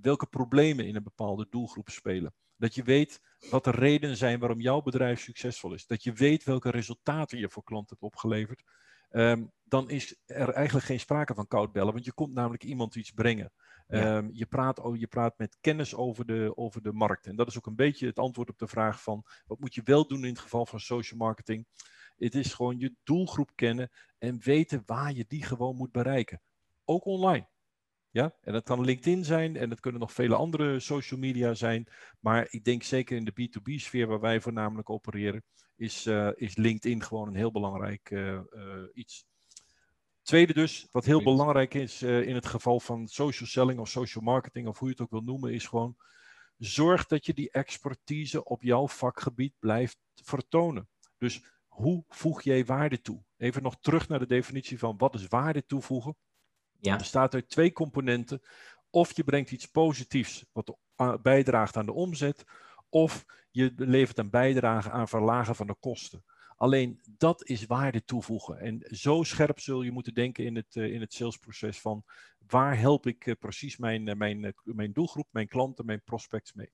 welke 0.00 0.26
problemen 0.26 0.86
in 0.86 0.96
een 0.96 1.02
bepaalde 1.02 1.46
doelgroep 1.50 1.88
spelen. 1.88 2.34
Dat 2.56 2.74
je 2.74 2.82
weet 2.82 3.20
wat 3.50 3.64
de 3.64 3.70
redenen 3.70 4.16
zijn 4.16 4.38
waarom 4.38 4.60
jouw 4.60 4.80
bedrijf 4.82 5.20
succesvol 5.20 5.74
is. 5.74 5.86
Dat 5.86 6.02
je 6.02 6.12
weet 6.12 6.44
welke 6.44 6.70
resultaten 6.70 7.38
je 7.38 7.50
voor 7.50 7.64
klanten 7.64 7.96
hebt 7.98 8.12
opgeleverd. 8.12 8.62
Ehm, 9.10 9.44
dan 9.64 9.90
is 9.90 10.20
er 10.26 10.50
eigenlijk 10.52 10.86
geen 10.86 11.00
sprake 11.00 11.34
van 11.34 11.48
koud 11.48 11.72
bellen, 11.72 11.92
want 11.92 12.04
je 12.04 12.12
komt 12.12 12.34
namelijk 12.34 12.64
iemand 12.64 12.94
iets 12.94 13.10
brengen. 13.10 13.52
Ehm, 13.86 14.28
je, 14.32 14.46
praat, 14.46 14.80
je 14.94 15.06
praat 15.06 15.38
met 15.38 15.56
kennis 15.60 15.94
over 15.94 16.26
de, 16.26 16.52
over 16.56 16.82
de 16.82 16.92
markt. 16.92 17.26
En 17.26 17.36
dat 17.36 17.46
is 17.46 17.56
ook 17.56 17.66
een 17.66 17.76
beetje 17.76 18.06
het 18.06 18.18
antwoord 18.18 18.48
op 18.48 18.58
de 18.58 18.66
vraag 18.66 19.02
van 19.02 19.24
wat 19.46 19.58
moet 19.58 19.74
je 19.74 19.80
wel 19.84 20.06
doen 20.06 20.22
in 20.22 20.30
het 20.30 20.38
geval 20.38 20.66
van 20.66 20.80
social 20.80 21.18
marketing. 21.18 21.66
Het 22.16 22.34
is 22.34 22.54
gewoon 22.54 22.78
je 22.78 22.94
doelgroep 23.04 23.50
kennen 23.54 23.90
en 24.18 24.40
weten 24.42 24.82
waar 24.86 25.12
je 25.12 25.24
die 25.28 25.42
gewoon 25.42 25.76
moet 25.76 25.92
bereiken. 25.92 26.40
Ook 26.84 27.04
online. 27.04 27.48
Ja, 28.16 28.34
en 28.40 28.52
dat 28.52 28.64
kan 28.64 28.84
LinkedIn 28.84 29.24
zijn 29.24 29.56
en 29.56 29.68
dat 29.68 29.80
kunnen 29.80 30.00
nog 30.00 30.12
vele 30.12 30.34
andere 30.34 30.80
social 30.80 31.20
media 31.20 31.54
zijn. 31.54 31.88
Maar 32.20 32.46
ik 32.50 32.64
denk 32.64 32.82
zeker 32.82 33.16
in 33.16 33.24
de 33.24 33.32
B2B-sfeer 33.32 34.06
waar 34.06 34.20
wij 34.20 34.40
voornamelijk 34.40 34.90
opereren, 34.90 35.44
is, 35.74 36.06
uh, 36.06 36.30
is 36.34 36.56
LinkedIn 36.56 37.02
gewoon 37.02 37.28
een 37.28 37.34
heel 37.34 37.50
belangrijk 37.52 38.10
uh, 38.10 38.40
iets. 38.94 39.26
Tweede 40.22 40.52
dus, 40.52 40.88
wat 40.90 41.04
heel 41.04 41.22
belangrijk 41.22 41.74
is 41.74 42.02
in 42.02 42.34
het 42.34 42.46
geval 42.46 42.80
van 42.80 43.08
social 43.08 43.48
selling 43.48 43.80
of 43.80 43.88
social 43.88 44.24
marketing 44.24 44.68
of 44.68 44.78
hoe 44.78 44.88
je 44.88 44.94
het 44.94 45.02
ook 45.02 45.10
wil 45.10 45.32
noemen, 45.32 45.52
is 45.52 45.66
gewoon 45.66 45.96
zorg 46.56 47.06
dat 47.06 47.26
je 47.26 47.34
die 47.34 47.50
expertise 47.50 48.44
op 48.44 48.62
jouw 48.62 48.88
vakgebied 48.88 49.54
blijft 49.58 49.98
vertonen. 50.14 50.88
Dus 51.18 51.44
hoe 51.66 52.04
voeg 52.08 52.42
jij 52.42 52.64
waarde 52.64 53.00
toe? 53.00 53.24
Even 53.36 53.62
nog 53.62 53.76
terug 53.80 54.08
naar 54.08 54.18
de 54.18 54.26
definitie 54.26 54.78
van 54.78 54.96
wat 54.96 55.14
is 55.14 55.26
waarde 55.26 55.66
toevoegen. 55.66 56.16
Ja. 56.78 56.96
Bestaat 56.96 57.34
uit 57.34 57.48
twee 57.48 57.72
componenten. 57.72 58.42
Of 58.90 59.16
je 59.16 59.24
brengt 59.24 59.50
iets 59.50 59.66
positiefs 59.66 60.44
wat 60.52 60.76
bijdraagt 61.22 61.76
aan 61.76 61.86
de 61.86 61.92
omzet, 61.92 62.44
of 62.88 63.24
je 63.50 63.72
levert 63.76 64.18
een 64.18 64.30
bijdrage 64.30 64.90
aan 64.90 65.08
verlagen 65.08 65.54
van 65.54 65.66
de 65.66 65.76
kosten. 65.80 66.24
Alleen 66.56 67.00
dat 67.18 67.44
is 67.44 67.66
waarde 67.66 68.04
toevoegen. 68.04 68.58
En 68.58 68.86
zo 68.90 69.22
scherp 69.22 69.60
zul 69.60 69.82
je 69.82 69.90
moeten 69.90 70.14
denken 70.14 70.44
in 70.44 70.56
het, 70.56 70.74
uh, 70.74 70.92
in 70.92 71.00
het 71.00 71.12
salesproces 71.12 71.80
van 71.80 72.04
waar 72.46 72.78
help 72.78 73.06
ik 73.06 73.26
uh, 73.26 73.34
precies 73.38 73.76
mijn, 73.76 74.06
uh, 74.06 74.14
mijn, 74.14 74.54
mijn 74.62 74.92
doelgroep, 74.92 75.28
mijn 75.30 75.48
klanten, 75.48 75.86
mijn 75.86 76.02
prospects 76.04 76.52
mee. 76.52 76.72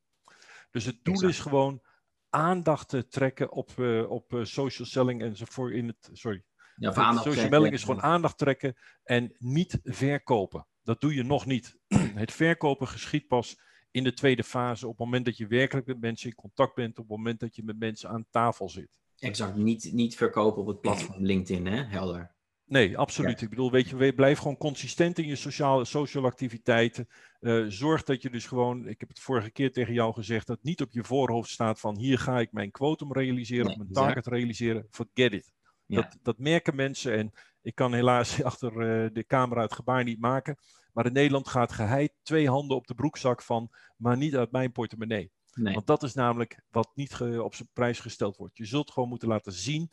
Dus 0.70 0.84
het 0.84 0.98
doel 1.02 1.28
is 1.28 1.38
gewoon 1.38 1.82
aandacht 2.28 2.88
te 2.88 3.08
trekken 3.08 3.52
op, 3.52 3.78
op 4.08 4.40
social 4.42 4.86
selling 4.86 5.22
enzovoort 5.22 5.72
in 5.72 5.86
het, 5.86 6.10
sorry, 6.12 6.44
ja, 6.76 7.12
social 7.16 7.48
melding 7.48 7.74
is 7.74 7.85
gewoon 7.85 8.02
aandacht 8.02 8.38
trekken 8.38 8.76
en 9.04 9.35
niet 9.38 9.80
verkopen. 9.82 10.66
Dat 10.82 11.00
doe 11.00 11.14
je 11.14 11.22
nog 11.22 11.46
niet. 11.46 11.78
Het 12.22 12.32
verkopen 12.32 12.88
geschiet 12.88 13.26
pas 13.26 13.58
in 13.90 14.04
de 14.04 14.12
tweede 14.12 14.44
fase, 14.44 14.87
op 14.87 14.90
het 14.90 15.00
moment 15.00 15.24
dat 15.24 15.37
je 15.37 15.46
werkelijk 15.46 15.87
met 15.87 16.00
mensen 16.00 16.28
in 16.28 16.35
contact 16.35 16.74
bent, 16.74 16.98
op 16.98 17.08
het 17.08 17.16
moment 17.16 17.40
dat 17.40 17.56
je 17.56 17.64
met 17.64 17.78
mensen 17.78 18.08
aan 18.08 18.26
tafel 18.30 18.68
zit. 18.68 19.00
Exact, 19.18 19.56
niet, 19.56 19.92
niet 19.92 20.16
verkopen 20.16 20.61
op 20.61 20.66
het 20.66 20.80
platform 20.80 21.24
LinkedIn, 21.24 21.66
hè? 21.66 21.82
Helder. 21.82 22.35
Nee, 22.64 22.98
absoluut. 22.98 23.40
Ik 23.40 23.48
bedoel, 23.48 23.70
weet 23.70 23.88
je, 23.88 24.12
blijf 24.14 24.38
gewoon 24.38 24.56
consistent 24.56 25.18
in 25.18 25.26
je 25.26 25.37
sociale, 25.37 25.85
social 25.85 26.24
activiteiten. 26.24 27.08
Uh, 27.40 27.64
zorg 27.68 28.02
dat 28.02 28.22
je 28.22 28.30
dus 28.30 28.46
gewoon, 28.46 28.88
ik 28.88 29.00
heb 29.00 29.08
het 29.08 29.20
vorige 29.20 29.50
keer 29.50 29.72
tegen 29.72 29.94
jou 29.94 30.14
gezegd, 30.14 30.46
dat 30.46 30.62
niet 30.62 30.80
op 30.80 30.92
je 30.92 31.04
voorhoofd 31.04 31.50
staat 31.50 31.80
van 31.80 31.98
hier 31.98 32.18
ga 32.18 32.40
ik 32.40 32.52
mijn 32.52 32.70
quotum 32.70 33.12
realiseren 33.12 33.66
of 33.66 33.76
mijn 33.76 33.92
target 33.92 34.26
realiseren. 34.26 34.87
Forget 34.90 35.32
it. 35.32 35.52
Dat, 35.94 36.18
dat 36.22 36.38
merken 36.38 36.76
mensen 36.76 37.16
en 37.16 37.33
ik 37.62 37.74
kan 37.74 37.94
helaas 37.94 38.42
achter 38.42 38.72
uh, 38.72 39.11
de 39.12 39.26
camera 39.26 39.62
het 39.62 39.74
gebaar 39.74 40.05
niet 40.05 40.20
maken. 40.20 40.57
Maar 40.92 41.07
in 41.07 41.12
Nederland 41.12 41.48
gaat 41.48 41.72
geheid 41.72 42.12
twee 42.22 42.48
handen 42.48 42.76
op 42.76 42.87
de 42.87 42.94
broekzak 42.94 43.42
van, 43.42 43.70
maar 43.96 44.16
niet 44.16 44.37
uit 44.37 44.50
mijn 44.52 44.72
portemonnee. 44.72 45.31
Nee. 45.55 45.74
Want 45.74 45.87
dat 45.87 46.02
is 46.02 46.14
namelijk 46.14 46.62
wat 46.70 46.90
niet 46.94 47.20
op 47.20 47.55
zijn 47.55 47.68
prijs 47.72 48.00
gesteld 48.00 48.37
wordt. 48.37 48.57
Je 48.57 48.64
zult 48.64 48.90
gewoon 48.90 49.09
moeten 49.09 49.28
laten 49.28 49.52
zien 49.52 49.90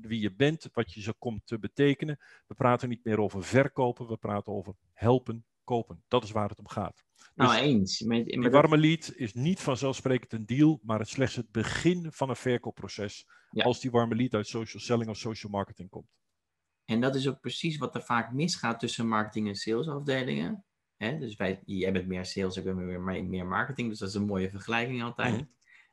wie 0.00 0.20
je 0.20 0.34
bent, 0.34 0.68
wat 0.72 0.92
je 0.92 1.00
zo 1.00 1.12
komt 1.18 1.46
te 1.46 1.58
betekenen. 1.58 2.18
We 2.46 2.54
praten 2.54 2.88
niet 2.88 3.04
meer 3.04 3.20
over 3.20 3.44
verkopen, 3.44 4.08
we 4.08 4.16
praten 4.16 4.52
over 4.52 4.74
helpen, 4.92 5.44
kopen. 5.64 6.02
Dat 6.08 6.24
is 6.24 6.30
waar 6.30 6.48
het 6.48 6.58
om 6.58 6.68
gaat. 6.68 7.04
Nou, 7.34 7.50
dus 7.50 7.60
eens. 7.60 8.00
Met, 8.00 8.50
warme 8.50 8.76
lead 8.78 9.12
is 9.14 9.34
niet 9.34 9.60
vanzelfsprekend 9.60 10.32
een 10.32 10.46
deal, 10.46 10.80
maar 10.82 10.98
het 10.98 11.08
slechts 11.08 11.36
het 11.36 11.50
begin 11.50 12.12
van 12.12 12.28
een 12.28 12.36
verkoopproces. 12.36 13.26
Als 13.50 13.80
die 13.80 13.90
warme 13.90 14.14
lead 14.14 14.34
uit 14.34 14.46
social 14.46 14.82
selling 14.82 15.10
of 15.10 15.16
social 15.16 15.52
marketing 15.52 15.90
komt. 15.90 16.08
En 16.84 17.00
dat 17.00 17.14
is 17.14 17.28
ook 17.28 17.40
precies 17.40 17.76
wat 17.76 17.94
er 17.94 18.02
vaak 18.02 18.32
misgaat 18.32 18.80
tussen 18.80 19.08
marketing 19.08 19.48
en 19.48 19.54
salesafdelingen. 19.54 20.64
Hè? 20.96 21.18
Dus 21.18 21.36
wij, 21.36 21.62
jij 21.64 21.92
bent 21.92 22.06
meer 22.06 22.26
sales, 22.26 22.56
ik 22.56 22.64
ben 22.64 23.02
meer, 23.02 23.24
meer 23.24 23.46
marketing, 23.46 23.88
dus 23.88 23.98
dat 23.98 24.08
is 24.08 24.14
een 24.14 24.26
mooie 24.26 24.50
vergelijking 24.50 25.02
altijd. 25.02 25.34
Mhm. 25.34 25.44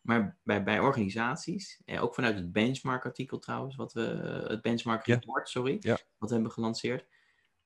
Maar 0.02 0.40
bij, 0.44 0.64
bij 0.64 0.80
organisaties, 0.80 1.82
ook 1.86 2.16
vanuit 2.16 2.36
het 2.36 2.52
benchmark-artikel 2.52 3.40
trouwens, 3.40 3.76
wat 3.76 3.94
we, 3.94 4.02
het 4.48 4.62
benchmark-report, 4.62 5.50
sorry, 5.50 5.80
wat 6.18 6.30
we 6.30 6.34
hebben 6.34 6.52
gelanceerd, 6.52 7.06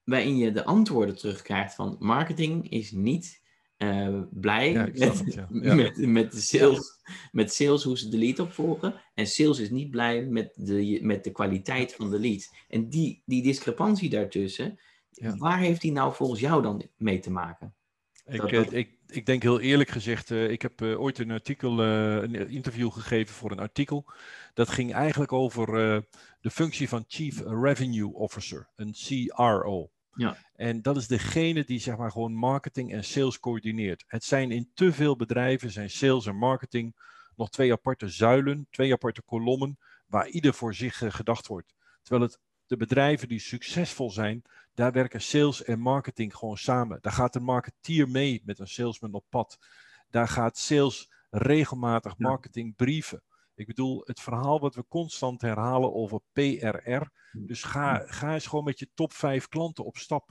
waarin 0.04 0.36
je 0.36 0.52
de 0.52 0.64
antwoorden 0.64 1.16
terugkrijgt 1.16 1.74
van 1.74 1.96
marketing 1.98 2.70
is 2.70 2.90
niet 2.90 3.42
uh, 3.78 4.20
blij 4.30 4.72
met, 4.94 5.24
Met, 5.48 5.96
met, 5.96 6.32
de 6.32 6.40
sales, 6.40 7.00
met 7.32 7.52
sales, 7.52 7.82
hoe 7.82 7.98
ze 7.98 8.08
de 8.08 8.18
lead 8.18 8.38
opvolgen. 8.38 8.94
En 9.14 9.26
sales 9.26 9.58
is 9.58 9.70
niet 9.70 9.90
blij 9.90 10.24
met 10.24 10.52
de, 10.54 10.98
met 11.02 11.24
de 11.24 11.32
kwaliteit 11.32 11.94
van 11.94 12.10
de 12.10 12.18
lead. 12.18 12.50
En 12.68 12.88
die, 12.88 13.22
die 13.26 13.42
discrepantie 13.42 14.10
daartussen, 14.10 14.78
waar 15.38 15.58
heeft 15.58 15.80
die 15.80 15.92
nou 15.92 16.14
volgens 16.14 16.40
jou 16.40 16.62
dan 16.62 16.88
mee 16.96 17.18
te 17.18 17.30
maken? 17.30 17.74
Ik, 18.24 18.52
eh, 18.52 18.72
ik, 18.72 18.98
ik 19.06 19.26
denk 19.26 19.42
heel 19.42 19.60
eerlijk 19.60 19.90
gezegd, 19.90 20.30
uh, 20.30 20.50
ik 20.50 20.62
heb 20.62 20.80
uh, 20.80 21.00
ooit 21.00 21.18
een 21.18 21.30
artikel, 21.30 21.78
een 21.78 22.48
interview 22.50 22.92
gegeven 22.92 23.34
voor 23.34 23.50
een 23.50 23.58
artikel. 23.58 24.04
Dat 24.54 24.68
ging 24.68 24.92
eigenlijk 24.92 25.32
over 25.32 25.66
de 26.40 26.50
functie 26.50 26.88
van 26.88 27.04
Chief 27.08 27.42
Revenue 27.46 28.14
Officer, 28.14 28.68
een 28.76 28.92
CRO. 28.92 29.90
Ja. 30.16 30.36
En 30.56 30.82
dat 30.82 30.96
is 30.96 31.06
degene 31.06 31.64
die 31.64 31.78
zeg 31.78 31.96
maar 31.96 32.10
gewoon 32.10 32.34
marketing 32.34 32.92
en 32.92 33.04
sales 33.04 33.40
coördineert. 33.40 34.04
Het 34.06 34.24
zijn 34.24 34.50
in 34.50 34.70
te 34.74 34.92
veel 34.92 35.16
bedrijven, 35.16 35.70
zijn 35.70 35.90
sales 35.90 36.26
en 36.26 36.36
marketing 36.36 36.96
nog 37.36 37.50
twee 37.50 37.72
aparte 37.72 38.08
zuilen, 38.08 38.66
twee 38.70 38.92
aparte 38.92 39.22
kolommen, 39.22 39.78
waar 40.06 40.28
ieder 40.28 40.54
voor 40.54 40.74
zich 40.74 41.00
uh, 41.00 41.10
gedacht 41.10 41.46
wordt. 41.46 41.74
Terwijl 42.02 42.22
het 42.30 42.38
de 42.66 42.76
bedrijven 42.76 43.28
die 43.28 43.38
succesvol 43.38 44.10
zijn, 44.10 44.42
daar 44.74 44.92
werken 44.92 45.20
sales 45.20 45.64
en 45.64 45.78
marketing 45.80 46.36
gewoon 46.36 46.56
samen. 46.56 46.98
Daar 47.00 47.12
gaat 47.12 47.34
een 47.34 47.42
marketeer 47.42 48.08
mee 48.08 48.42
met 48.44 48.58
een 48.58 48.68
salesman 48.68 49.12
op 49.12 49.24
pad. 49.28 49.58
Daar 50.10 50.28
gaat 50.28 50.58
sales 50.58 51.10
regelmatig 51.30 52.18
marketing 52.18 52.76
brieven. 52.76 53.22
Ik 53.54 53.66
bedoel, 53.66 54.02
het 54.04 54.20
verhaal 54.20 54.60
wat 54.60 54.74
we 54.74 54.84
constant 54.88 55.40
herhalen 55.40 55.94
over 55.94 56.20
PRR. 56.32 57.10
Dus 57.32 57.62
ga, 57.62 58.02
ga 58.06 58.34
eens 58.34 58.46
gewoon 58.46 58.64
met 58.64 58.78
je 58.78 58.90
top 58.94 59.12
5 59.12 59.48
klanten 59.48 59.84
op 59.84 59.96
stap. 59.96 60.30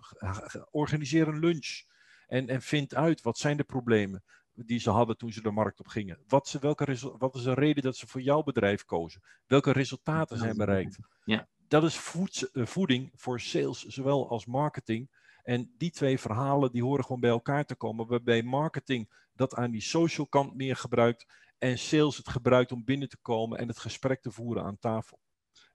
Organiseer 0.72 1.28
een 1.28 1.40
lunch. 1.40 1.84
En, 2.28 2.48
en 2.48 2.62
vind 2.62 2.96
uit 2.96 3.22
wat 3.22 3.38
zijn 3.38 3.58
de 3.58 3.64
problemen 3.64 4.24
die 4.56 4.80
ze 4.80 4.90
hadden 4.90 5.18
toen 5.18 5.32
ze 5.32 5.42
de 5.42 5.52
markt 5.52 5.80
op 5.80 5.88
gingen. 5.88 6.20
Wat, 6.28 6.48
ze, 6.48 6.60
welke, 6.60 7.16
wat 7.18 7.36
is 7.36 7.44
de 7.44 7.54
reden 7.54 7.84
dat 7.84 7.96
ze 7.96 8.08
voor 8.08 8.22
jouw 8.22 8.44
bedrijf 8.44 8.86
kozen? 8.86 9.22
Welke 9.48 9.72
resultaten 9.72 10.38
zijn 10.38 10.58
bereikt? 10.58 10.98
Ja. 11.26 11.48
Dat 11.68 11.84
is 11.84 11.98
eh, 12.52 12.66
voeding 12.66 13.12
voor 13.16 13.40
sales, 13.40 13.86
zowel 13.86 14.30
als 14.30 14.46
marketing. 14.46 15.10
En 15.44 15.74
die 15.78 15.92
twee 15.92 16.20
verhalen 16.20 16.72
die 16.72 16.84
horen 16.84 17.04
gewoon 17.04 17.22
bij 17.22 17.30
elkaar 17.30 17.66
te 17.66 17.76
komen. 17.76 18.08
Waarbij 18.08 18.44
marketing 18.44 19.10
dat 19.36 19.56
aan 19.56 19.72
die 19.72 19.82
social 19.82 20.28
kant 20.28 20.56
meer 20.56 20.76
gebruikt. 20.76 21.26
En 21.64 21.78
sales 21.78 22.18
het 22.18 22.30
gebruikt 22.30 22.72
om 22.72 22.84
binnen 22.84 23.10
te 23.10 23.18
komen 23.22 23.58
en 23.58 23.68
het 23.68 23.80
gesprek 23.80 24.22
te 24.22 24.32
voeren 24.32 24.64
aan 24.64 24.80
tafel. 24.80 25.20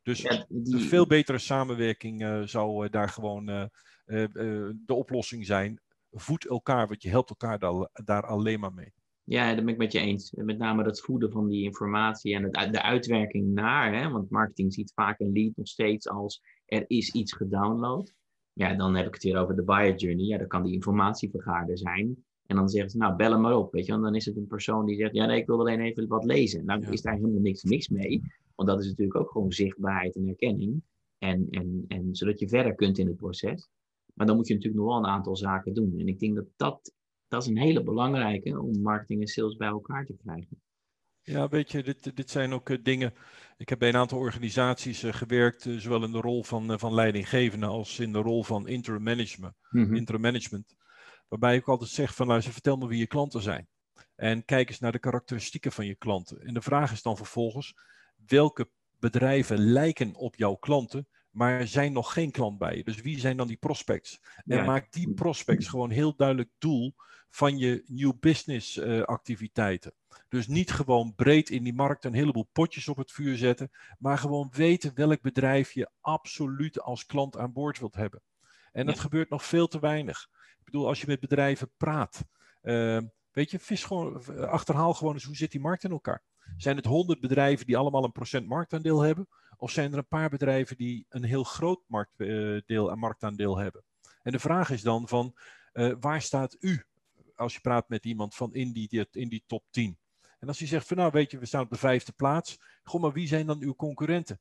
Dus 0.02 0.24
een 0.24 0.80
veel 0.80 1.06
betere 1.06 1.38
samenwerking 1.38 2.22
uh, 2.22 2.42
zou 2.42 2.84
uh, 2.84 2.90
daar 2.90 3.08
gewoon 3.08 3.50
uh, 3.50 3.64
de 4.04 4.94
oplossing 4.94 5.46
zijn. 5.46 5.80
Voed 6.10 6.46
elkaar, 6.46 6.88
want 6.88 7.02
je 7.02 7.08
helpt 7.08 7.30
elkaar 7.30 7.58
daar, 7.58 7.88
daar, 7.92 8.26
alleen 8.26 8.60
maar 8.60 8.72
mee. 8.72 8.92
Ja, 9.24 9.54
dat 9.54 9.64
ben 9.64 9.72
ik 9.72 9.80
met 9.80 9.92
je 9.92 9.98
eens. 9.98 10.32
Met 10.36 10.58
name 10.58 10.84
dat 10.84 11.00
voeden 11.00 11.30
van 11.30 11.48
die 11.48 11.64
informatie 11.64 12.34
en 12.34 12.42
het, 12.42 12.72
de 12.72 12.82
uitwerking 12.82 13.54
naar. 13.54 13.94
Hè? 13.94 14.10
Want 14.10 14.30
marketing 14.30 14.72
ziet 14.72 14.92
vaak 14.94 15.20
een 15.20 15.32
lead 15.32 15.56
nog 15.56 15.68
steeds 15.68 16.08
als 16.08 16.42
er 16.66 16.84
is 16.86 17.12
iets 17.12 17.32
gedownload. 17.32 18.14
Ja, 18.52 18.74
dan 18.74 18.94
heb 18.94 19.06
ik 19.06 19.14
het 19.14 19.22
weer 19.22 19.38
over 19.38 19.56
de 19.56 19.64
buyer 19.64 19.96
journey. 19.96 20.24
Ja, 20.24 20.38
dan 20.38 20.48
kan 20.48 20.62
die 20.62 20.74
informatievergaarder 20.74 21.78
zijn. 21.78 22.26
En 22.48 22.56
dan 22.56 22.68
zeggen 22.68 22.90
ze, 22.90 22.96
nou, 22.96 23.16
bel 23.16 23.30
hem 23.30 23.40
maar 23.40 23.56
op, 23.56 23.72
weet 23.72 23.86
je. 23.86 23.92
En 23.92 24.00
dan 24.00 24.14
is 24.14 24.24
het 24.24 24.36
een 24.36 24.46
persoon 24.46 24.86
die 24.86 24.96
zegt, 24.96 25.14
ja, 25.14 25.26
nee, 25.26 25.40
ik 25.40 25.46
wil 25.46 25.58
alleen 25.58 25.80
even 25.80 26.06
wat 26.06 26.24
lezen. 26.24 26.64
Nou, 26.64 26.86
is 26.90 27.02
daar 27.02 27.14
helemaal 27.14 27.40
niks, 27.40 27.62
niks 27.62 27.88
mee. 27.88 28.22
Want 28.54 28.68
dat 28.68 28.80
is 28.80 28.86
natuurlijk 28.86 29.18
ook 29.18 29.30
gewoon 29.30 29.52
zichtbaarheid 29.52 30.16
en 30.16 30.26
herkenning. 30.26 30.82
En, 31.18 31.46
en, 31.50 31.84
en 31.88 32.14
zodat 32.14 32.38
je 32.38 32.48
verder 32.48 32.74
kunt 32.74 32.98
in 32.98 33.06
het 33.06 33.16
proces. 33.16 33.68
Maar 34.14 34.26
dan 34.26 34.36
moet 34.36 34.46
je 34.46 34.54
natuurlijk 34.54 34.82
nog 34.82 34.92
wel 34.92 35.02
een 35.02 35.10
aantal 35.10 35.36
zaken 35.36 35.74
doen. 35.74 35.98
En 35.98 36.06
ik 36.06 36.18
denk 36.18 36.34
dat 36.34 36.46
dat, 36.56 36.92
dat 37.28 37.42
is 37.42 37.48
een 37.48 37.58
hele 37.58 37.82
belangrijke 37.82 38.60
om 38.60 38.82
marketing 38.82 39.20
en 39.20 39.26
sales 39.26 39.56
bij 39.56 39.68
elkaar 39.68 40.06
te 40.06 40.16
krijgen. 40.22 40.62
Ja, 41.22 41.48
weet 41.48 41.72
je, 41.72 41.82
dit, 41.82 42.16
dit 42.16 42.30
zijn 42.30 42.52
ook 42.52 42.68
uh, 42.68 42.78
dingen. 42.82 43.14
Ik 43.56 43.68
heb 43.68 43.78
bij 43.78 43.88
een 43.88 43.96
aantal 43.96 44.18
organisaties 44.18 45.04
uh, 45.04 45.12
gewerkt, 45.12 45.64
uh, 45.64 45.78
zowel 45.78 46.04
in 46.04 46.12
de 46.12 46.20
rol 46.20 46.44
van, 46.44 46.78
van 46.78 46.94
leidinggevende 46.94 47.66
als 47.66 47.98
in 47.98 48.12
de 48.12 48.18
rol 48.18 48.44
van 48.44 48.68
interim 48.68 49.02
management. 49.02 49.54
Mm 49.70 49.94
interim 49.94 50.20
management. 50.20 50.76
Waarbij 51.28 51.56
ik 51.56 51.68
altijd 51.68 51.90
zeg 51.90 52.14
van 52.14 52.26
luister, 52.26 52.52
vertel 52.52 52.76
me 52.76 52.86
wie 52.86 52.98
je 52.98 53.06
klanten 53.06 53.42
zijn. 53.42 53.68
En 54.14 54.44
kijk 54.44 54.68
eens 54.68 54.78
naar 54.78 54.92
de 54.92 54.98
karakteristieken 54.98 55.72
van 55.72 55.86
je 55.86 55.94
klanten. 55.94 56.40
En 56.40 56.54
de 56.54 56.62
vraag 56.62 56.92
is 56.92 57.02
dan 57.02 57.16
vervolgens, 57.16 57.76
welke 58.26 58.70
bedrijven 58.98 59.58
lijken 59.58 60.14
op 60.14 60.36
jouw 60.36 60.54
klanten, 60.54 61.08
maar 61.30 61.66
zijn 61.66 61.92
nog 61.92 62.12
geen 62.12 62.30
klant 62.30 62.58
bij 62.58 62.76
je? 62.76 62.84
Dus 62.84 63.00
wie 63.00 63.20
zijn 63.20 63.36
dan 63.36 63.46
die 63.46 63.56
prospects? 63.56 64.20
En 64.46 64.64
maak 64.64 64.92
die 64.92 65.14
prospects 65.14 65.68
gewoon 65.68 65.90
heel 65.90 66.16
duidelijk 66.16 66.50
doel 66.58 66.94
van 67.28 67.58
je 67.58 67.84
new 67.86 68.12
business 68.20 68.76
uh, 68.76 69.02
activiteiten. 69.02 69.92
Dus 70.28 70.46
niet 70.46 70.70
gewoon 70.70 71.14
breed 71.14 71.50
in 71.50 71.62
die 71.62 71.74
markt 71.74 72.04
een 72.04 72.14
heleboel 72.14 72.48
potjes 72.52 72.88
op 72.88 72.96
het 72.96 73.12
vuur 73.12 73.36
zetten, 73.36 73.70
maar 73.98 74.18
gewoon 74.18 74.50
weten 74.52 74.94
welk 74.94 75.20
bedrijf 75.20 75.72
je 75.72 75.90
absoluut 76.00 76.80
als 76.80 77.06
klant 77.06 77.36
aan 77.36 77.52
boord 77.52 77.78
wilt 77.78 77.94
hebben. 77.94 78.22
En 78.72 78.86
dat 78.86 78.98
gebeurt 78.98 79.30
nog 79.30 79.44
veel 79.44 79.68
te 79.68 79.78
weinig 79.78 80.28
bedoel, 80.70 80.86
als 80.86 81.00
je 81.00 81.06
met 81.06 81.20
bedrijven 81.20 81.70
praat, 81.76 82.24
uh, 82.62 83.00
weet 83.30 83.50
je, 83.50 83.58
vis 83.58 83.84
gewoon, 83.84 84.24
achterhaal 84.46 84.94
gewoon 84.94 85.14
eens 85.14 85.24
hoe 85.24 85.36
zit 85.36 85.50
die 85.50 85.60
markt 85.60 85.84
in 85.84 85.90
elkaar. 85.90 86.22
Zijn 86.56 86.76
het 86.76 86.84
honderd 86.84 87.20
bedrijven 87.20 87.66
die 87.66 87.76
allemaal 87.76 88.04
een 88.04 88.12
procent 88.12 88.46
marktaandeel 88.46 89.00
hebben? 89.00 89.28
Of 89.56 89.70
zijn 89.70 89.92
er 89.92 89.98
een 89.98 90.08
paar 90.08 90.28
bedrijven 90.28 90.76
die 90.76 91.06
een 91.08 91.24
heel 91.24 91.44
groot 91.44 91.80
marktdeel 91.86 92.90
en 92.90 92.98
marktaandeel 92.98 93.58
hebben? 93.58 93.84
En 94.22 94.32
de 94.32 94.38
vraag 94.38 94.70
is 94.70 94.82
dan 94.82 95.08
van, 95.08 95.34
waar 96.00 96.22
staat 96.22 96.56
u 96.60 96.84
als 97.34 97.54
je 97.54 97.60
praat 97.60 97.88
met 97.88 98.04
iemand 98.04 98.34
van 98.34 98.54
in 98.54 98.72
die, 98.72 99.06
in 99.10 99.28
die 99.28 99.44
top 99.46 99.64
10? 99.70 99.98
En 100.38 100.48
als 100.48 100.58
hij 100.58 100.68
zegt 100.68 100.86
van 100.86 100.96
nou 100.96 101.10
weet 101.12 101.30
je, 101.30 101.38
we 101.38 101.46
staan 101.46 101.62
op 101.62 101.70
de 101.70 101.76
vijfde 101.76 102.12
plaats. 102.12 102.60
Goh, 102.82 103.00
maar 103.00 103.12
wie 103.12 103.28
zijn 103.28 103.46
dan 103.46 103.62
uw 103.62 103.74
concurrenten? 103.74 104.40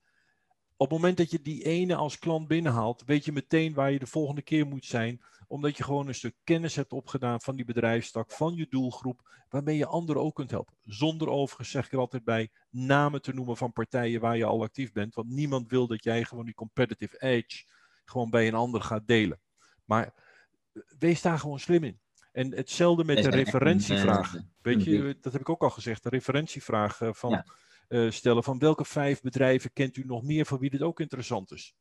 Op 0.78 0.90
het 0.90 1.00
moment 1.00 1.18
dat 1.18 1.32
je 1.32 1.42
die 1.42 1.64
ene 1.64 1.96
als 1.96 2.20
klant 2.20 2.48
binnenhaalt, 2.48 3.04
weet 3.06 3.26
je 3.26 3.32
meteen 3.32 3.74
waar 3.74 3.92
je 3.92 4.00
de 4.00 4.08
volgende 4.08 4.42
keer 4.42 4.68
moet 4.68 4.86
zijn 4.86 5.22
omdat 5.48 5.78
je 5.78 5.84
gewoon 5.84 6.08
een 6.08 6.16
stuk 6.16 6.36
kennis 6.44 6.76
hebt 6.76 6.92
opgedaan 6.92 7.42
van 7.42 7.56
die 7.56 7.66
bedrijfstak, 7.66 8.32
van 8.32 8.56
je 8.56 8.68
doelgroep, 8.70 9.30
waarmee 9.50 9.78
je 9.78 9.86
anderen 9.86 10.22
ook 10.22 10.36
kunt 10.36 10.52
helpen. 10.52 10.76
Zonder 10.82 11.30
overigens, 11.30 11.72
zeg 11.72 11.86
ik 11.86 11.92
er 11.92 12.00
altijd 12.00 12.24
bij, 12.24 12.50
namen 12.70 13.22
te 13.22 13.34
noemen 13.34 13.58
van 13.58 13.74
partijen 13.74 14.22
waar 14.22 14.38
je 14.38 14.46
al 14.46 14.64
actief 14.64 14.92
bent. 14.92 15.16
Want 15.16 15.30
niemand 15.30 15.70
wil 15.70 15.88
dat 15.88 16.04
jij 16.04 16.24
gewoon 16.24 16.46
die 16.46 16.54
competitive 16.54 17.22
edge 17.22 17.66
gewoon 18.06 18.30
bij 18.30 18.48
een 18.48 18.54
ander 18.54 18.82
gaat 18.82 19.08
delen. 19.08 19.40
Maar 19.86 20.04
eh, 20.04 20.82
wees 21.00 21.22
daar 21.22 21.40
gewoon 21.40 21.60
slim 21.60 21.84
in. 21.84 22.00
En 22.32 22.56
hetzelfde 22.56 23.04
met 23.04 23.24
de 23.24 23.30
referentievraag. 23.30 24.36
Weet 24.62 24.84
je, 24.84 25.18
dat 25.22 25.34
heb 25.34 25.42
ik 25.42 25.50
ook 25.50 25.64
al 25.64 25.70
gezegd, 25.70 26.04
de 26.04 26.10
referentievraag 26.10 27.02
eh, 27.02 27.14
van... 27.14 27.44
Eh, 27.88 28.12
stellen 28.12 28.44
van 28.44 28.60
welke 28.60 28.86
vijf 28.86 29.22
bedrijven 29.22 29.74
kent 29.74 29.98
u 29.98 30.04
nog 30.06 30.24
meer 30.24 30.46
voor 30.46 30.60
wie 30.60 30.70
dit 30.70 30.82
ook 30.82 31.00
interessant 31.00 31.52
is. 31.52 31.76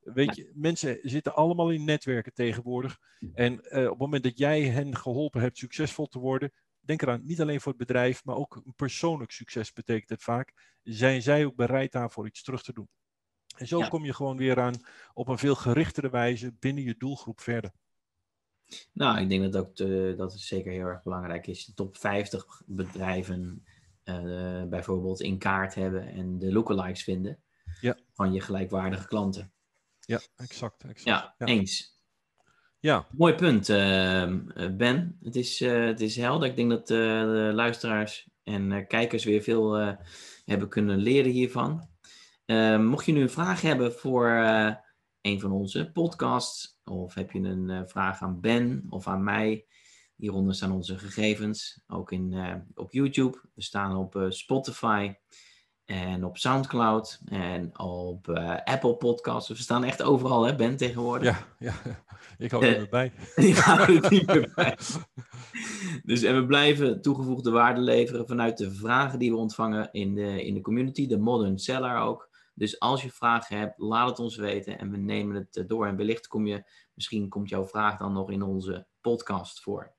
Weet 0.00 0.36
je, 0.36 0.50
mensen 0.54 0.98
zitten 1.02 1.34
allemaal 1.34 1.70
in 1.70 1.84
netwerken 1.84 2.32
tegenwoordig. 2.32 2.98
En 3.34 3.52
uh, 3.52 3.84
op 3.84 3.90
het 3.90 3.98
moment 3.98 4.22
dat 4.22 4.38
jij 4.38 4.62
hen 4.62 4.96
geholpen 4.96 5.40
hebt 5.40 5.58
succesvol 5.58 6.06
te 6.06 6.18
worden, 6.18 6.52
denk 6.80 7.02
eraan, 7.02 7.24
niet 7.24 7.40
alleen 7.40 7.60
voor 7.60 7.72
het 7.72 7.80
bedrijf, 7.80 8.24
maar 8.24 8.36
ook 8.36 8.56
een 8.64 8.74
persoonlijk 8.76 9.30
succes 9.30 9.72
betekent 9.72 10.08
het 10.08 10.22
vaak. 10.22 10.78
Zijn 10.82 11.22
zij 11.22 11.44
ook 11.44 11.56
bereid 11.56 11.92
daarvoor 11.92 12.26
iets 12.26 12.42
terug 12.42 12.62
te 12.62 12.72
doen? 12.72 12.88
En 13.56 13.66
zo 13.66 13.88
kom 13.88 14.04
je 14.04 14.14
gewoon 14.14 14.36
weer 14.36 14.60
aan 14.60 14.74
op 15.12 15.28
een 15.28 15.38
veel 15.38 15.54
gerichtere 15.54 16.10
wijze 16.10 16.52
binnen 16.58 16.84
je 16.84 16.94
doelgroep 16.98 17.40
verder. 17.40 17.72
Nou, 18.92 19.20
ik 19.20 19.28
denk 19.28 19.52
dat 19.52 19.56
ook 19.56 19.76
de, 19.76 20.14
dat 20.16 20.32
het 20.32 20.40
zeker 20.40 20.72
heel 20.72 20.86
erg 20.86 21.02
belangrijk 21.02 21.46
is. 21.46 21.64
De 21.64 21.74
top 21.74 21.96
50 21.96 22.62
bedrijven 22.66 23.64
uh, 24.18 24.68
bijvoorbeeld 24.68 25.20
in 25.20 25.38
kaart 25.38 25.74
hebben 25.74 26.08
en 26.08 26.38
de 26.38 26.52
lookalikes 26.52 27.02
vinden 27.02 27.42
ja. 27.80 27.96
van 28.12 28.32
je 28.32 28.40
gelijkwaardige 28.40 29.06
klanten. 29.06 29.52
Ja, 30.00 30.20
exact. 30.36 30.84
exact. 30.84 31.04
Ja, 31.38 31.46
eens. 31.46 31.98
Ja. 32.78 33.06
Mooi 33.10 33.34
punt, 33.34 33.68
uh, 33.68 34.36
Ben. 34.76 35.18
Het 35.22 35.36
is, 35.36 35.60
uh, 35.60 35.84
het 35.84 36.00
is 36.00 36.16
helder. 36.16 36.48
Ik 36.48 36.56
denk 36.56 36.70
dat 36.70 36.86
de 36.86 37.50
luisteraars 37.54 38.28
en 38.42 38.86
kijkers 38.86 39.24
weer 39.24 39.42
veel 39.42 39.96
hebben 40.44 40.68
kunnen 40.68 40.98
leren 40.98 41.30
hiervan. 41.30 41.88
Mocht 42.78 43.06
je 43.06 43.12
nu 43.12 43.20
een 43.20 43.30
vraag 43.30 43.60
hebben 43.60 43.92
voor 43.92 44.28
een 45.20 45.40
van 45.40 45.52
onze 45.52 45.90
podcasts, 45.92 46.80
of 46.84 47.14
heb 47.14 47.30
je 47.30 47.38
een 47.38 47.88
vraag 47.88 48.20
aan 48.20 48.40
Ben 48.40 48.86
of 48.88 49.06
aan 49.06 49.24
mij, 49.24 49.66
hieronder 50.20 50.54
staan 50.54 50.72
onze 50.72 50.98
gegevens, 50.98 51.82
ook 51.86 52.12
in, 52.12 52.34
op 52.74 52.92
YouTube. 52.92 53.40
We 53.54 53.62
staan 53.62 53.96
op 53.96 54.26
Spotify. 54.28 55.14
En 55.90 56.24
op 56.24 56.36
Soundcloud 56.36 57.20
en 57.24 57.78
op 57.78 58.28
uh, 58.28 58.56
Apple 58.64 58.96
Podcasts. 58.96 59.48
We 59.48 59.56
staan 59.56 59.84
echt 59.84 60.02
overal, 60.02 60.46
hè, 60.46 60.54
Ben, 60.54 60.76
tegenwoordig. 60.76 61.28
Ja, 61.28 61.46
ja. 61.58 61.74
ik 62.44 62.50
hou 62.50 62.64
er 62.64 62.88
bij. 62.88 63.12
ik 63.34 63.56
hou 63.56 63.80
er 63.80 64.10
niet 64.10 64.26
meer 64.26 64.52
bij. 64.54 64.76
Dus 66.02 66.22
en 66.22 66.36
we 66.36 66.46
blijven 66.46 67.02
toegevoegde 67.02 67.50
waarde 67.50 67.80
leveren 67.80 68.26
vanuit 68.26 68.58
de 68.58 68.72
vragen 68.72 69.18
die 69.18 69.30
we 69.30 69.36
ontvangen 69.36 69.88
in 69.92 70.14
de, 70.14 70.44
in 70.44 70.54
de 70.54 70.60
community, 70.60 71.06
de 71.06 71.18
Modern 71.18 71.58
Seller 71.58 71.96
ook. 71.96 72.30
Dus 72.54 72.80
als 72.80 73.02
je 73.02 73.10
vragen 73.10 73.58
hebt, 73.58 73.78
laat 73.78 74.08
het 74.08 74.18
ons 74.18 74.36
weten 74.36 74.78
en 74.78 74.90
we 74.90 74.96
nemen 74.96 75.36
het 75.36 75.56
eh, 75.56 75.64
door. 75.66 75.86
En 75.86 75.96
wellicht 75.96 76.26
kom 76.26 76.46
je, 76.46 76.64
misschien 76.94 77.28
komt 77.28 77.48
jouw 77.48 77.66
vraag 77.66 77.98
dan 77.98 78.12
nog 78.12 78.30
in 78.30 78.42
onze 78.42 78.86
podcast 79.00 79.62
voor. 79.62 79.94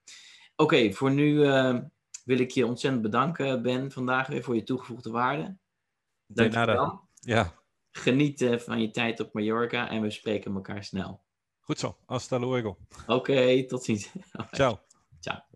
Oké, 0.55 0.93
voor 0.93 1.11
nu 1.11 1.31
uh, 1.31 1.77
wil 2.25 2.39
ik 2.39 2.51
je 2.51 2.65
ontzettend 2.65 3.03
bedanken, 3.03 3.61
Ben, 3.61 3.91
vandaag 3.91 4.27
weer 4.27 4.43
voor 4.43 4.55
je 4.55 4.63
toegevoegde 4.63 5.11
waarde. 5.11 5.57
Dankjewel. 6.25 7.01
Ja. 7.19 7.53
Geniet 7.91 8.41
uh, 8.41 8.57
van 8.57 8.81
je 8.81 8.91
tijd 8.91 9.19
op 9.19 9.33
Mallorca 9.33 9.89
en 9.89 10.01
we 10.01 10.11
spreken 10.11 10.53
elkaar 10.53 10.83
snel. 10.83 11.23
Goed 11.59 11.79
zo. 11.79 11.97
Hasta 12.05 12.39
luego. 12.39 12.77
Oké, 13.01 13.13
okay, 13.13 13.63
tot 13.63 13.83
ziens. 13.83 14.11
Ciao. 14.51 14.79
Ciao. 15.19 15.49